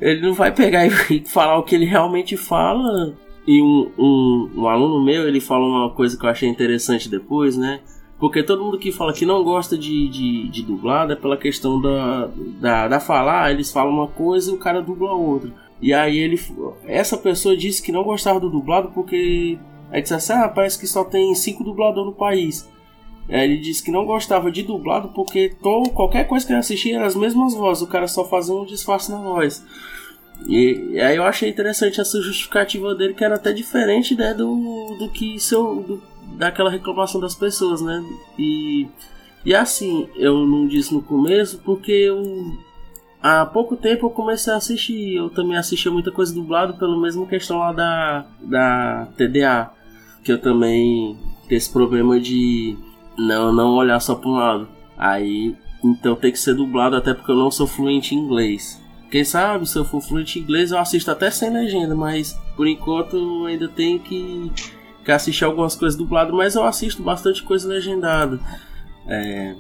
[0.01, 3.15] ele não vai pegar e falar o que ele realmente fala.
[3.47, 7.57] E um, um, um aluno meu, ele falou uma coisa que eu achei interessante depois,
[7.57, 7.81] né?
[8.19, 11.81] Porque todo mundo que fala que não gosta de, de, de dublado é pela questão
[11.81, 12.29] da,
[12.61, 15.51] da, da falar, eles falam uma coisa e o cara dubla outra.
[15.81, 16.39] E aí ele.
[16.85, 19.59] Essa pessoa disse que não gostava do dublado porque.
[19.91, 22.69] Aí disse assim, ah, parece que só tem cinco dubladores no país.
[23.31, 26.97] Aí ele disse que não gostava de dublado porque to, qualquer coisa que ele assistia
[26.97, 29.65] era as mesmas vozes, o cara só fazia um disfarce na voz.
[30.47, 34.97] E, e, aí eu achei interessante essa justificativa dele, que era até diferente né, do,
[34.99, 36.03] do que seu, do,
[36.37, 38.03] daquela reclamação das pessoas, né?
[38.39, 38.89] E,
[39.45, 42.23] e assim, eu não disse no começo porque eu
[43.23, 45.17] há pouco tempo eu comecei a assistir.
[45.17, 49.71] Eu também assistia muita coisa dublado pelo mesmo questão lá da, da TDA.
[50.25, 51.19] Que eu também
[51.49, 52.77] tenho esse problema de
[53.27, 54.69] não, não olhar só para um lado.
[54.97, 58.81] Aí, então tem que ser dublado até porque eu não sou fluente em inglês.
[59.11, 62.67] Quem sabe, se eu for fluente em inglês, eu assisto até sem legenda, mas por
[62.67, 64.53] enquanto eu ainda tenho que,
[65.05, 68.39] que assistir algumas coisas dubladas, mas eu assisto bastante coisa legendada.
[69.09, 69.57] É,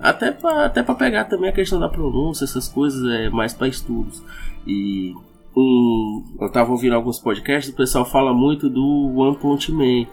[0.00, 4.22] até para até pegar também a questão da pronúncia, essas coisas, é mais para estudos.
[4.66, 5.14] E
[5.56, 10.06] um, eu tava ouvindo alguns podcasts, o pessoal fala muito do One Punch Man.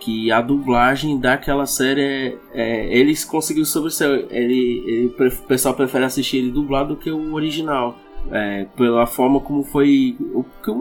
[0.00, 4.26] Que a dublagem daquela série é, é eles conseguiram sobressair.
[4.30, 7.98] Ele, ele, o pessoal prefere assistir ele dublado do que o original.
[8.30, 10.16] É, pela forma como foi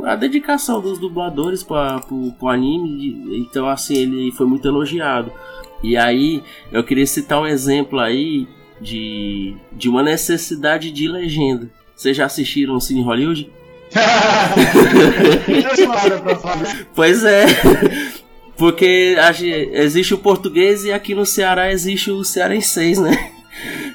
[0.06, 3.40] a dedicação dos dubladores para o anime.
[3.40, 5.32] Então, assim, ele foi muito elogiado.
[5.84, 6.42] E aí,
[6.72, 8.48] eu queria citar um exemplo aí
[8.82, 11.70] de, de uma necessidade de legenda.
[11.96, 13.52] Vocês já assistiram o Cine Hollywood?
[16.96, 17.46] pois é.
[18.58, 19.16] Porque
[19.74, 23.32] existe o português e aqui no Ceará existe o cearenseis, né?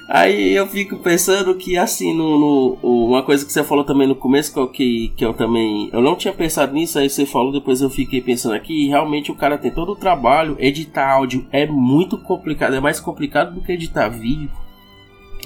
[0.09, 4.17] Aí eu fico pensando que, assim, no, no, uma coisa que você falou também no
[4.17, 5.89] começo, que, que eu também.
[5.93, 9.31] Eu não tinha pensado nisso, aí você falou, depois eu fiquei pensando aqui, e realmente
[9.31, 10.57] o cara tem todo o trabalho.
[10.59, 14.51] Editar áudio é muito complicado, é mais complicado do que editar vídeo.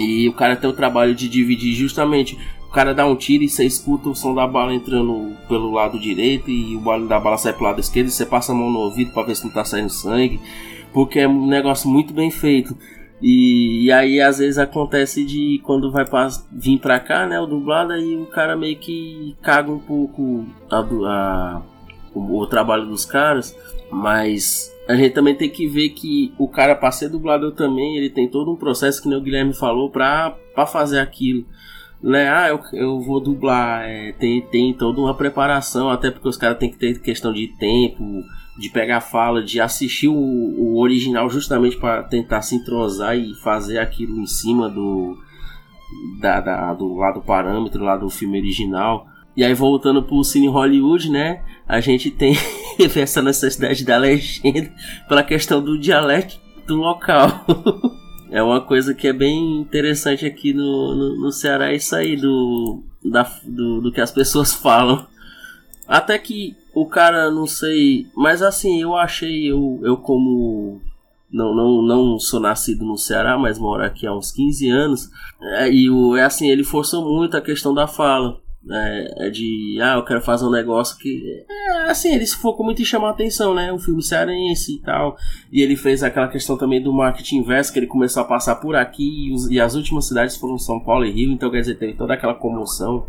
[0.00, 2.38] E o cara tem o trabalho de dividir justamente.
[2.74, 6.50] Cara dá um tiro e você escuta o som da bala entrando pelo lado direito
[6.50, 8.80] e o barulho da bala sai pro lado esquerdo e você passa a mão no
[8.80, 10.40] ouvido para ver se não tá saindo sangue.
[10.92, 12.76] Porque é um negócio muito bem feito.
[13.22, 17.46] E, e, aí às vezes acontece de quando vai pra, vir pra cá, né, o
[17.46, 21.62] dublado, aí o cara meio que caga um pouco a, a,
[22.12, 23.56] o, o, trabalho dos caras,
[23.90, 28.10] mas a gente também tem que ver que o cara para ser dublador também, ele
[28.10, 31.46] tem todo um processo que o Guilherme falou pra, pra fazer aquilo.
[32.04, 32.28] Né?
[32.28, 36.58] Ah, eu, eu vou dublar, é, tem, tem toda uma preparação, até porque os caras
[36.58, 38.22] têm que ter questão de tempo,
[38.58, 43.78] de pegar fala, de assistir o, o original justamente para tentar se entrosar e fazer
[43.78, 45.16] aquilo em cima do,
[46.20, 49.06] da, da, do lado parâmetro lá do filme original.
[49.34, 51.42] E aí voltando pro Cine Hollywood, né?
[51.66, 52.36] A gente tem
[52.96, 54.70] essa necessidade da legenda
[55.08, 57.46] pela questão do dialeto do local.
[58.30, 62.82] é uma coisa que é bem interessante aqui no, no, no Ceará isso aí do
[63.04, 65.06] da, do, do que as pessoas falam.
[65.86, 68.06] Até que o cara, não sei.
[68.16, 70.80] Mas assim, eu achei, eu, eu como.
[71.30, 75.10] Não, não, não sou nascido no Ceará, mas moro aqui há uns 15 anos.
[75.40, 78.40] É, e o, é assim, ele forçou muito a questão da fala.
[78.70, 81.44] É, é de, ah, eu quero fazer um negócio que.
[81.48, 83.72] É, assim, ele se focou muito em chamar a atenção, né?
[83.72, 85.16] Um filme cearense e tal.
[85.52, 88.74] E ele fez aquela questão também do marketing inverso, que ele começou a passar por
[88.74, 89.28] aqui.
[89.28, 91.94] E, os, e as últimas cidades foram São Paulo e Rio, então quer dizer, teve
[91.94, 93.06] toda aquela comoção.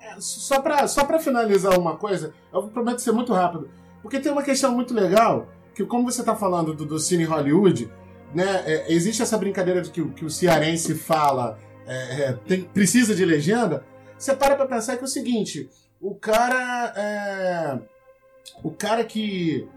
[0.00, 3.68] É, só pra, só pra finalizar uma coisa, eu prometo ser muito rápido.
[4.00, 7.90] Porque tem uma questão muito legal, que como você tá falando do, do Cine Hollywood,
[8.34, 8.62] né?
[8.64, 11.58] É, existe essa brincadeira de que, que o cearense fala.
[11.86, 13.84] É, tem, precisa de legenda,
[14.22, 15.68] você para pra pensar que é o seguinte:
[16.00, 16.92] o cara.
[16.96, 17.78] É,
[18.62, 19.68] o cara que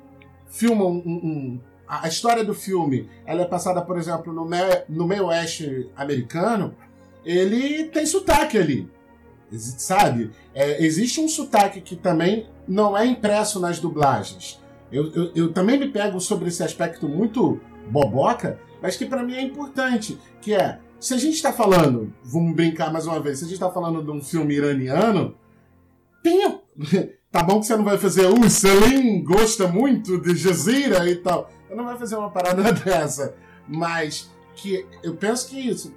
[0.47, 4.57] filma um, um, a história do filme ela é passada, por exemplo, no, me,
[4.89, 6.75] no meio oeste americano,
[7.23, 8.89] ele tem sotaque ali.
[9.51, 10.31] Sabe?
[10.53, 14.59] É, existe um sotaque que também não é impresso nas dublagens.
[14.91, 19.35] Eu, eu, eu também me pego sobre esse aspecto muito boboca, mas que para mim
[19.35, 23.45] é importante, que é se a gente está falando, vamos brincar mais uma vez, se
[23.45, 25.35] a gente está falando de um filme iraniano,
[26.23, 26.59] tenha.
[27.35, 31.49] Tá bom que você não vai fazer, uh, Selim gosta muito de Jazira e tal.
[31.67, 33.35] Você não vai fazer uma parada dessa.
[33.67, 35.93] Mas que eu penso que isso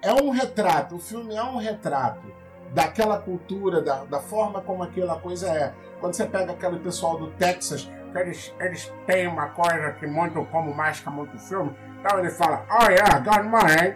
[0.00, 2.28] é um retrato, o filme é um retrato
[2.72, 5.74] daquela cultura, da, da forma como aquela coisa é.
[5.98, 10.74] Quando você pega aquele pessoal do Texas, eles, eles têm uma coisa que muito, como
[10.74, 13.94] marca muito filme, então ele fala, oh yeah, got money.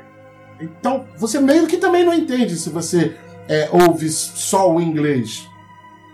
[0.60, 3.16] Então você meio que também não entende se você
[3.48, 5.48] é, ouve só o inglês.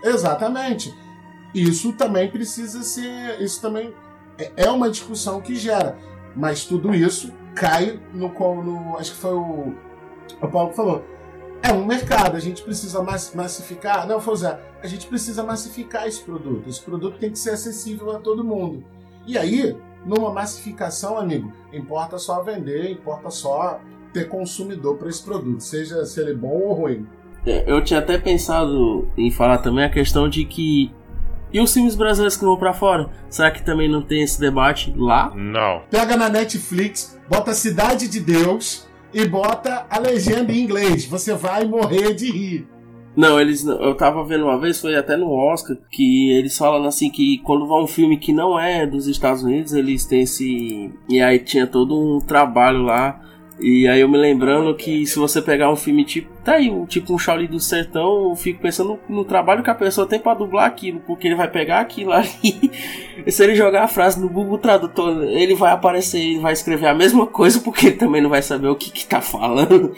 [0.03, 0.95] Exatamente.
[1.53, 3.41] Isso também precisa ser.
[3.41, 3.93] Isso também
[4.37, 5.97] é, é uma discussão que gera.
[6.35, 8.29] Mas tudo isso cai no.
[8.29, 9.73] no acho que foi o,
[10.41, 11.05] o Paulo que falou.
[11.63, 14.07] É um mercado, a gente precisa massificar.
[14.07, 16.69] Não, Fozé, a gente precisa massificar esse produto.
[16.69, 18.85] Esse produto tem que ser acessível a todo mundo.
[19.27, 19.75] E aí,
[20.05, 23.81] numa massificação, amigo, importa só vender, importa só
[24.13, 27.05] ter consumidor para esse produto, seja se ele é bom ou ruim.
[27.45, 30.89] É, eu tinha até pensado em falar também a questão de que
[31.51, 33.09] e os filmes brasileiros que vão para fora?
[33.29, 35.33] Será que também não tem esse debate lá?
[35.35, 35.81] Não.
[35.89, 41.05] Pega na Netflix, bota Cidade de Deus e bota a legenda em inglês.
[41.05, 42.76] Você vai morrer de rir.
[43.17, 43.65] Não, eles.
[43.65, 47.65] Eu tava vendo uma vez, foi até no Oscar, que eles falam assim que quando
[47.65, 50.91] vai um filme que não é dos Estados Unidos, eles têm esse.
[51.09, 53.19] E aí tinha todo um trabalho lá.
[53.59, 56.31] E aí eu me lembrando que se você pegar um filme tipo.
[56.43, 60.05] Tá aí, tipo um Shaolin do Sertão, eu fico pensando no, trabalho que a pessoa
[60.05, 62.71] tem pra dublar aquilo, porque ele vai pegar aquilo ali.
[63.25, 66.85] e se ele jogar a frase no Google Tradutor, ele vai aparecer e vai escrever
[66.85, 69.93] a mesma coisa, porque ele também não vai saber o que, que tá falando.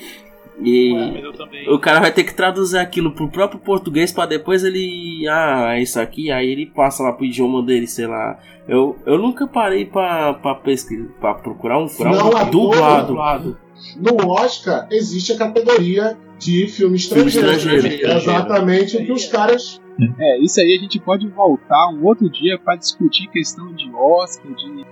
[0.62, 1.24] E Ué,
[1.70, 5.26] o cara vai ter que traduzir aquilo pro próprio português para depois ele.
[5.30, 8.38] Ah, é isso aqui, aí ele passa lá pro idioma dele, sei lá.
[8.68, 13.07] Eu, eu nunca parei pra, pra pesquisar, pra procurar um, Não, um dublado.
[13.07, 13.57] dublado.
[13.95, 17.60] No Oscar existe a categoria de filme estrangeiro.
[17.60, 18.18] Filme estrangeiro.
[18.18, 19.82] Exatamente o que os caras.
[20.20, 24.53] É, isso aí a gente pode voltar um outro dia para discutir questão de Oscar,
[24.53, 24.86] de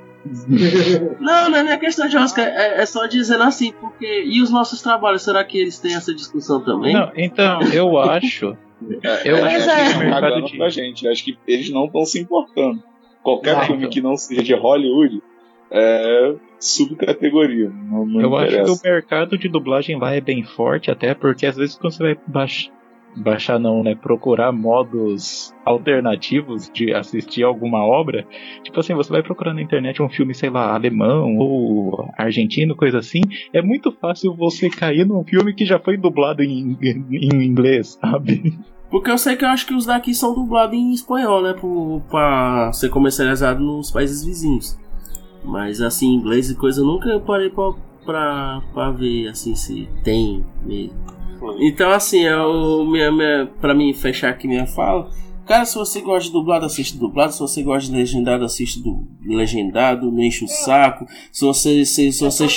[1.19, 4.23] não, não é questão de Oscar, é, é, só dizendo assim, porque.
[4.25, 6.93] E os nossos trabalhos, será que eles têm essa discussão também?
[6.93, 8.57] Não, então, eu acho.
[9.25, 9.93] eu acho é.
[9.93, 10.57] que mercado de...
[10.57, 11.07] pra gente.
[11.07, 12.81] Acho que eles não estão se importando.
[13.23, 15.21] Qualquer não, filme que não seja de Hollywood
[15.69, 17.69] é subcategoria.
[17.69, 18.71] Não, não eu interessa.
[18.71, 21.93] acho que o mercado de dublagem lá é bem forte, até porque às vezes quando
[21.93, 22.76] você vai baixar
[23.15, 28.25] baixar não, né, procurar modos alternativos de assistir alguma obra,
[28.63, 32.99] tipo assim, você vai procurar na internet um filme, sei lá, alemão ou argentino, coisa
[32.99, 33.21] assim,
[33.53, 38.57] é muito fácil você cair num filme que já foi dublado em, em inglês, sabe?
[38.89, 41.55] Porque eu sei que eu acho que os daqui são dublados em espanhol, né,
[42.09, 44.79] pra ser comercializado nos países vizinhos.
[45.43, 47.71] Mas assim, inglês e coisa, eu nunca parei pra,
[48.05, 51.16] pra, pra ver, assim, se tem mesmo.
[51.59, 55.09] Então, assim, eu, minha, minha, pra mim fechar aqui minha fala,
[55.45, 57.33] cara, se você gosta de dublado, assiste dublado.
[57.33, 61.05] Se você gosta de legendado, assiste do legendado, não enche o saco.
[61.31, 61.85] Se você.
[61.85, 62.47] Se, se você.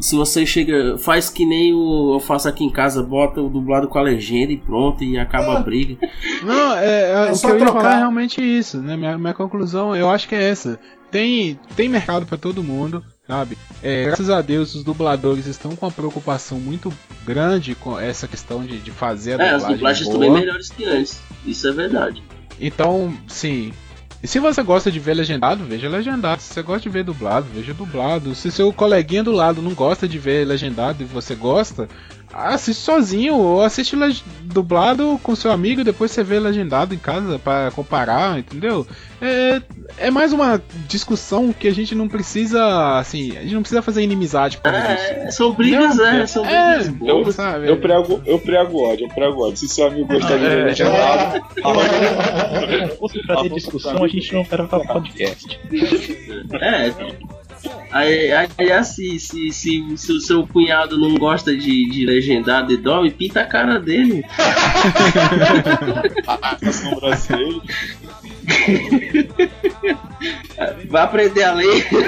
[0.00, 3.88] Se você chega, faz que nem o, eu faço aqui em casa, bota o dublado
[3.88, 5.96] com a legenda e pronto, e acaba a briga.
[6.44, 8.96] Não, é, é, é o que eu ia falar é realmente isso, né?
[8.96, 10.78] Minha, minha conclusão, eu acho que é essa.
[11.10, 13.58] Tem, tem mercado para todo mundo sabe?
[13.82, 16.90] É, graças a Deus os dubladores estão com uma preocupação muito
[17.24, 19.52] grande com essa questão de, de fazer a dublagem.
[19.52, 20.18] É, as dublagens boa.
[20.18, 21.20] também melhores que antes.
[21.44, 22.22] Isso é verdade.
[22.58, 23.72] Então, sim.
[24.20, 26.42] E se você gosta de ver legendado, veja legendado.
[26.42, 28.34] Se você gosta de ver dublado, veja dublado.
[28.34, 31.88] Se seu coleguinha do lado não gosta de ver legendado e você gosta,
[32.32, 33.96] assiste sozinho ou assiste
[34.42, 38.86] dublado com seu amigo e depois você vê legendado em casa para comparar, entendeu?
[39.20, 39.60] É,
[39.96, 44.02] é mais uma discussão que a gente não precisa, assim, a gente não precisa fazer
[44.02, 47.08] inimizade por é, São brigas, não, é, são é, brigas.
[47.08, 47.68] É, eu, sabe?
[47.68, 49.56] eu prego, eu prego ódio, eu prego ódio.
[49.56, 51.44] Se seu amigo gostar de ver legendado,
[52.90, 55.60] se fosse fazer discussão, a gente não era podcast.
[56.60, 57.37] É,
[57.90, 62.76] Aí, aí assim, se, se, se o seu cunhado não gosta de, de legendado e
[62.76, 64.24] dorme, pinta a cara dele.
[70.88, 71.86] Vai aprender a ler.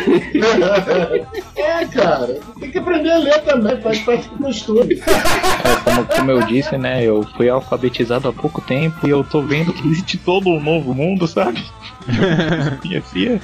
[1.56, 2.40] É, cara.
[2.58, 4.94] Tem que aprender a ler também, faz parte do costume.
[4.94, 7.04] É, como, como eu disse, né?
[7.04, 10.94] Eu fui alfabetizado há pouco tempo e eu tô vendo que existe todo um novo
[10.94, 11.64] mundo, sabe?
[12.82, 13.40] Minha filha.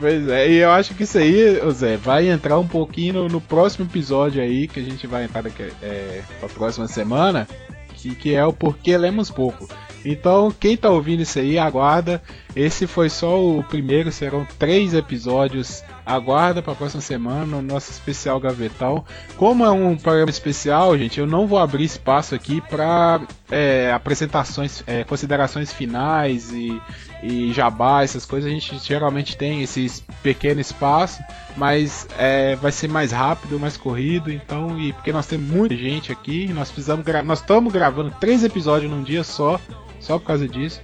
[0.00, 3.40] Pois é, e eu acho que isso aí, Zé, vai entrar um pouquinho no, no
[3.40, 7.48] próximo episódio aí, que a gente vai entrar daqui, é, pra próxima semana,
[7.94, 9.66] que, que é o Porquê Lemos Pouco.
[10.04, 12.22] Então, quem tá ouvindo isso aí, aguarda.
[12.54, 15.82] Esse foi só o primeiro, serão três episódios.
[16.08, 19.04] Aguarda para a próxima semana o nosso especial Gavetal.
[19.36, 24.82] Como é um programa especial, gente, eu não vou abrir espaço aqui para é, apresentações,
[24.86, 26.80] é, considerações finais e
[27.22, 31.22] e jabá, essas coisas, a gente geralmente tem esse pequeno espaço,
[31.56, 36.12] mas é, vai ser mais rápido, mais corrido, então, e porque nós temos muita gente
[36.12, 39.60] aqui, nós precisamos nós estamos gravando três episódios num dia só,
[40.00, 40.80] só por causa disso.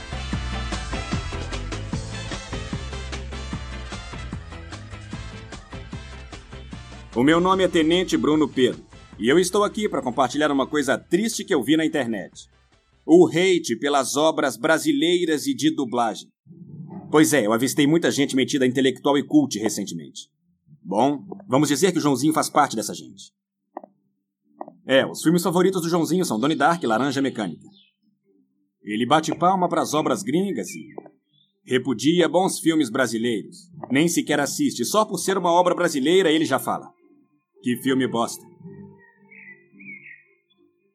[7.15, 8.83] O meu nome é Tenente Bruno Pedro
[9.19, 12.47] e eu estou aqui para compartilhar uma coisa triste que eu vi na internet.
[13.05, 16.27] O hate pelas obras brasileiras e de dublagem.
[17.11, 20.27] Pois é, eu avistei muita gente metida intelectual e cult recentemente.
[20.81, 23.31] Bom, vamos dizer que o Joãozinho faz parte dessa gente.
[24.83, 27.67] É, os filmes favoritos do Joãozinho são Donnie Dark e Laranja Mecânica.
[28.81, 30.95] Ele bate palma para as obras gringas e
[31.63, 33.69] repudia bons filmes brasileiros.
[33.91, 36.91] Nem sequer assiste, só por ser uma obra brasileira ele já fala.
[37.63, 38.45] Que filme bosta.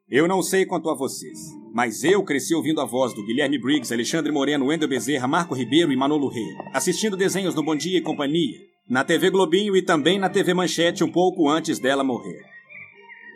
[0.06, 1.38] Eu não sei quanto a vocês,
[1.72, 5.90] mas eu cresci ouvindo a voz do Guilherme Briggs, Alexandre Moreno, Wendel Bezerra, Marco Ribeiro
[5.90, 6.44] e Manolo Rey,
[6.74, 11.02] assistindo desenhos no Bom Dia e Companhia, na TV Globinho e também na TV Manchete
[11.02, 12.42] um pouco antes dela morrer.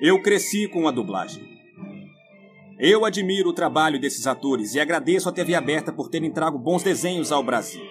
[0.02, 1.42] Eu cresci com a dublagem.
[2.78, 6.82] Eu admiro o trabalho desses atores e agradeço a TV Aberta por terem trago bons
[6.82, 7.84] desenhos ao Brasil.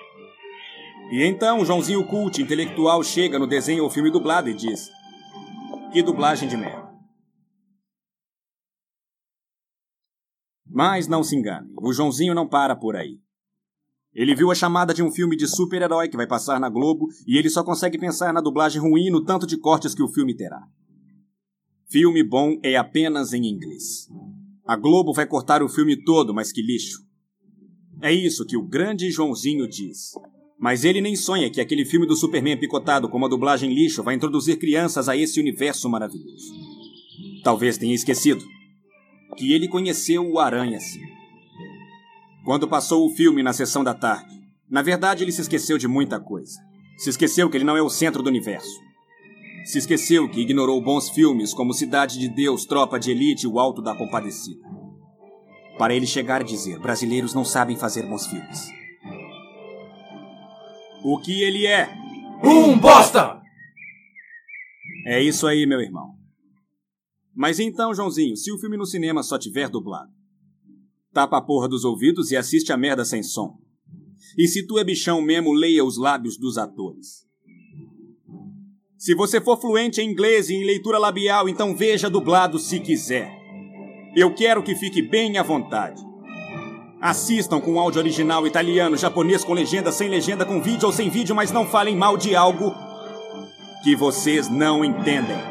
[1.11, 4.89] E então Joãozinho Cult, intelectual, chega no desenho ou filme dublado e diz:
[5.91, 6.89] que dublagem de merda.
[10.65, 13.19] Mas não se engane, o Joãozinho não para por aí.
[14.13, 17.37] Ele viu a chamada de um filme de super-herói que vai passar na Globo e
[17.37, 20.35] ele só consegue pensar na dublagem ruim e no tanto de cortes que o filme
[20.35, 20.61] terá.
[21.89, 24.09] Filme bom é apenas em inglês.
[24.65, 27.05] A Globo vai cortar o filme todo, mas que lixo.
[28.01, 30.11] É isso que o grande Joãozinho diz.
[30.61, 34.13] Mas ele nem sonha que aquele filme do Superman picotado com uma dublagem lixo vai
[34.13, 36.53] introduzir crianças a esse universo maravilhoso.
[37.43, 38.45] Talvez tenha esquecido
[39.35, 41.01] que ele conheceu o Aranha sim.
[42.45, 44.39] Quando passou o filme na sessão da tarde,
[44.69, 46.57] Na verdade, ele se esqueceu de muita coisa.
[46.97, 48.79] Se esqueceu que ele não é o centro do universo.
[49.65, 53.59] Se esqueceu que ignorou bons filmes como Cidade de Deus, Tropa de Elite e O
[53.59, 54.61] Alto da Compadecida.
[55.77, 58.80] Para ele chegar a dizer: brasileiros não sabem fazer bons filmes.
[61.03, 61.89] O que ele é?
[62.43, 63.41] Um bosta!
[65.05, 66.15] É isso aí, meu irmão.
[67.33, 70.11] Mas então, Joãozinho, se o filme no cinema só tiver dublado,
[71.11, 73.57] tapa a porra dos ouvidos e assiste a merda sem som.
[74.37, 77.25] E se tu é bichão mesmo, leia os lábios dos atores.
[78.97, 83.31] Se você for fluente em inglês e em leitura labial, então veja dublado se quiser.
[84.15, 86.10] Eu quero que fique bem à vontade.
[87.01, 91.35] Assistam com áudio original italiano, japonês com legenda, sem legenda, com vídeo ou sem vídeo,
[91.35, 92.75] mas não falem mal de algo
[93.83, 95.50] que vocês não entendem.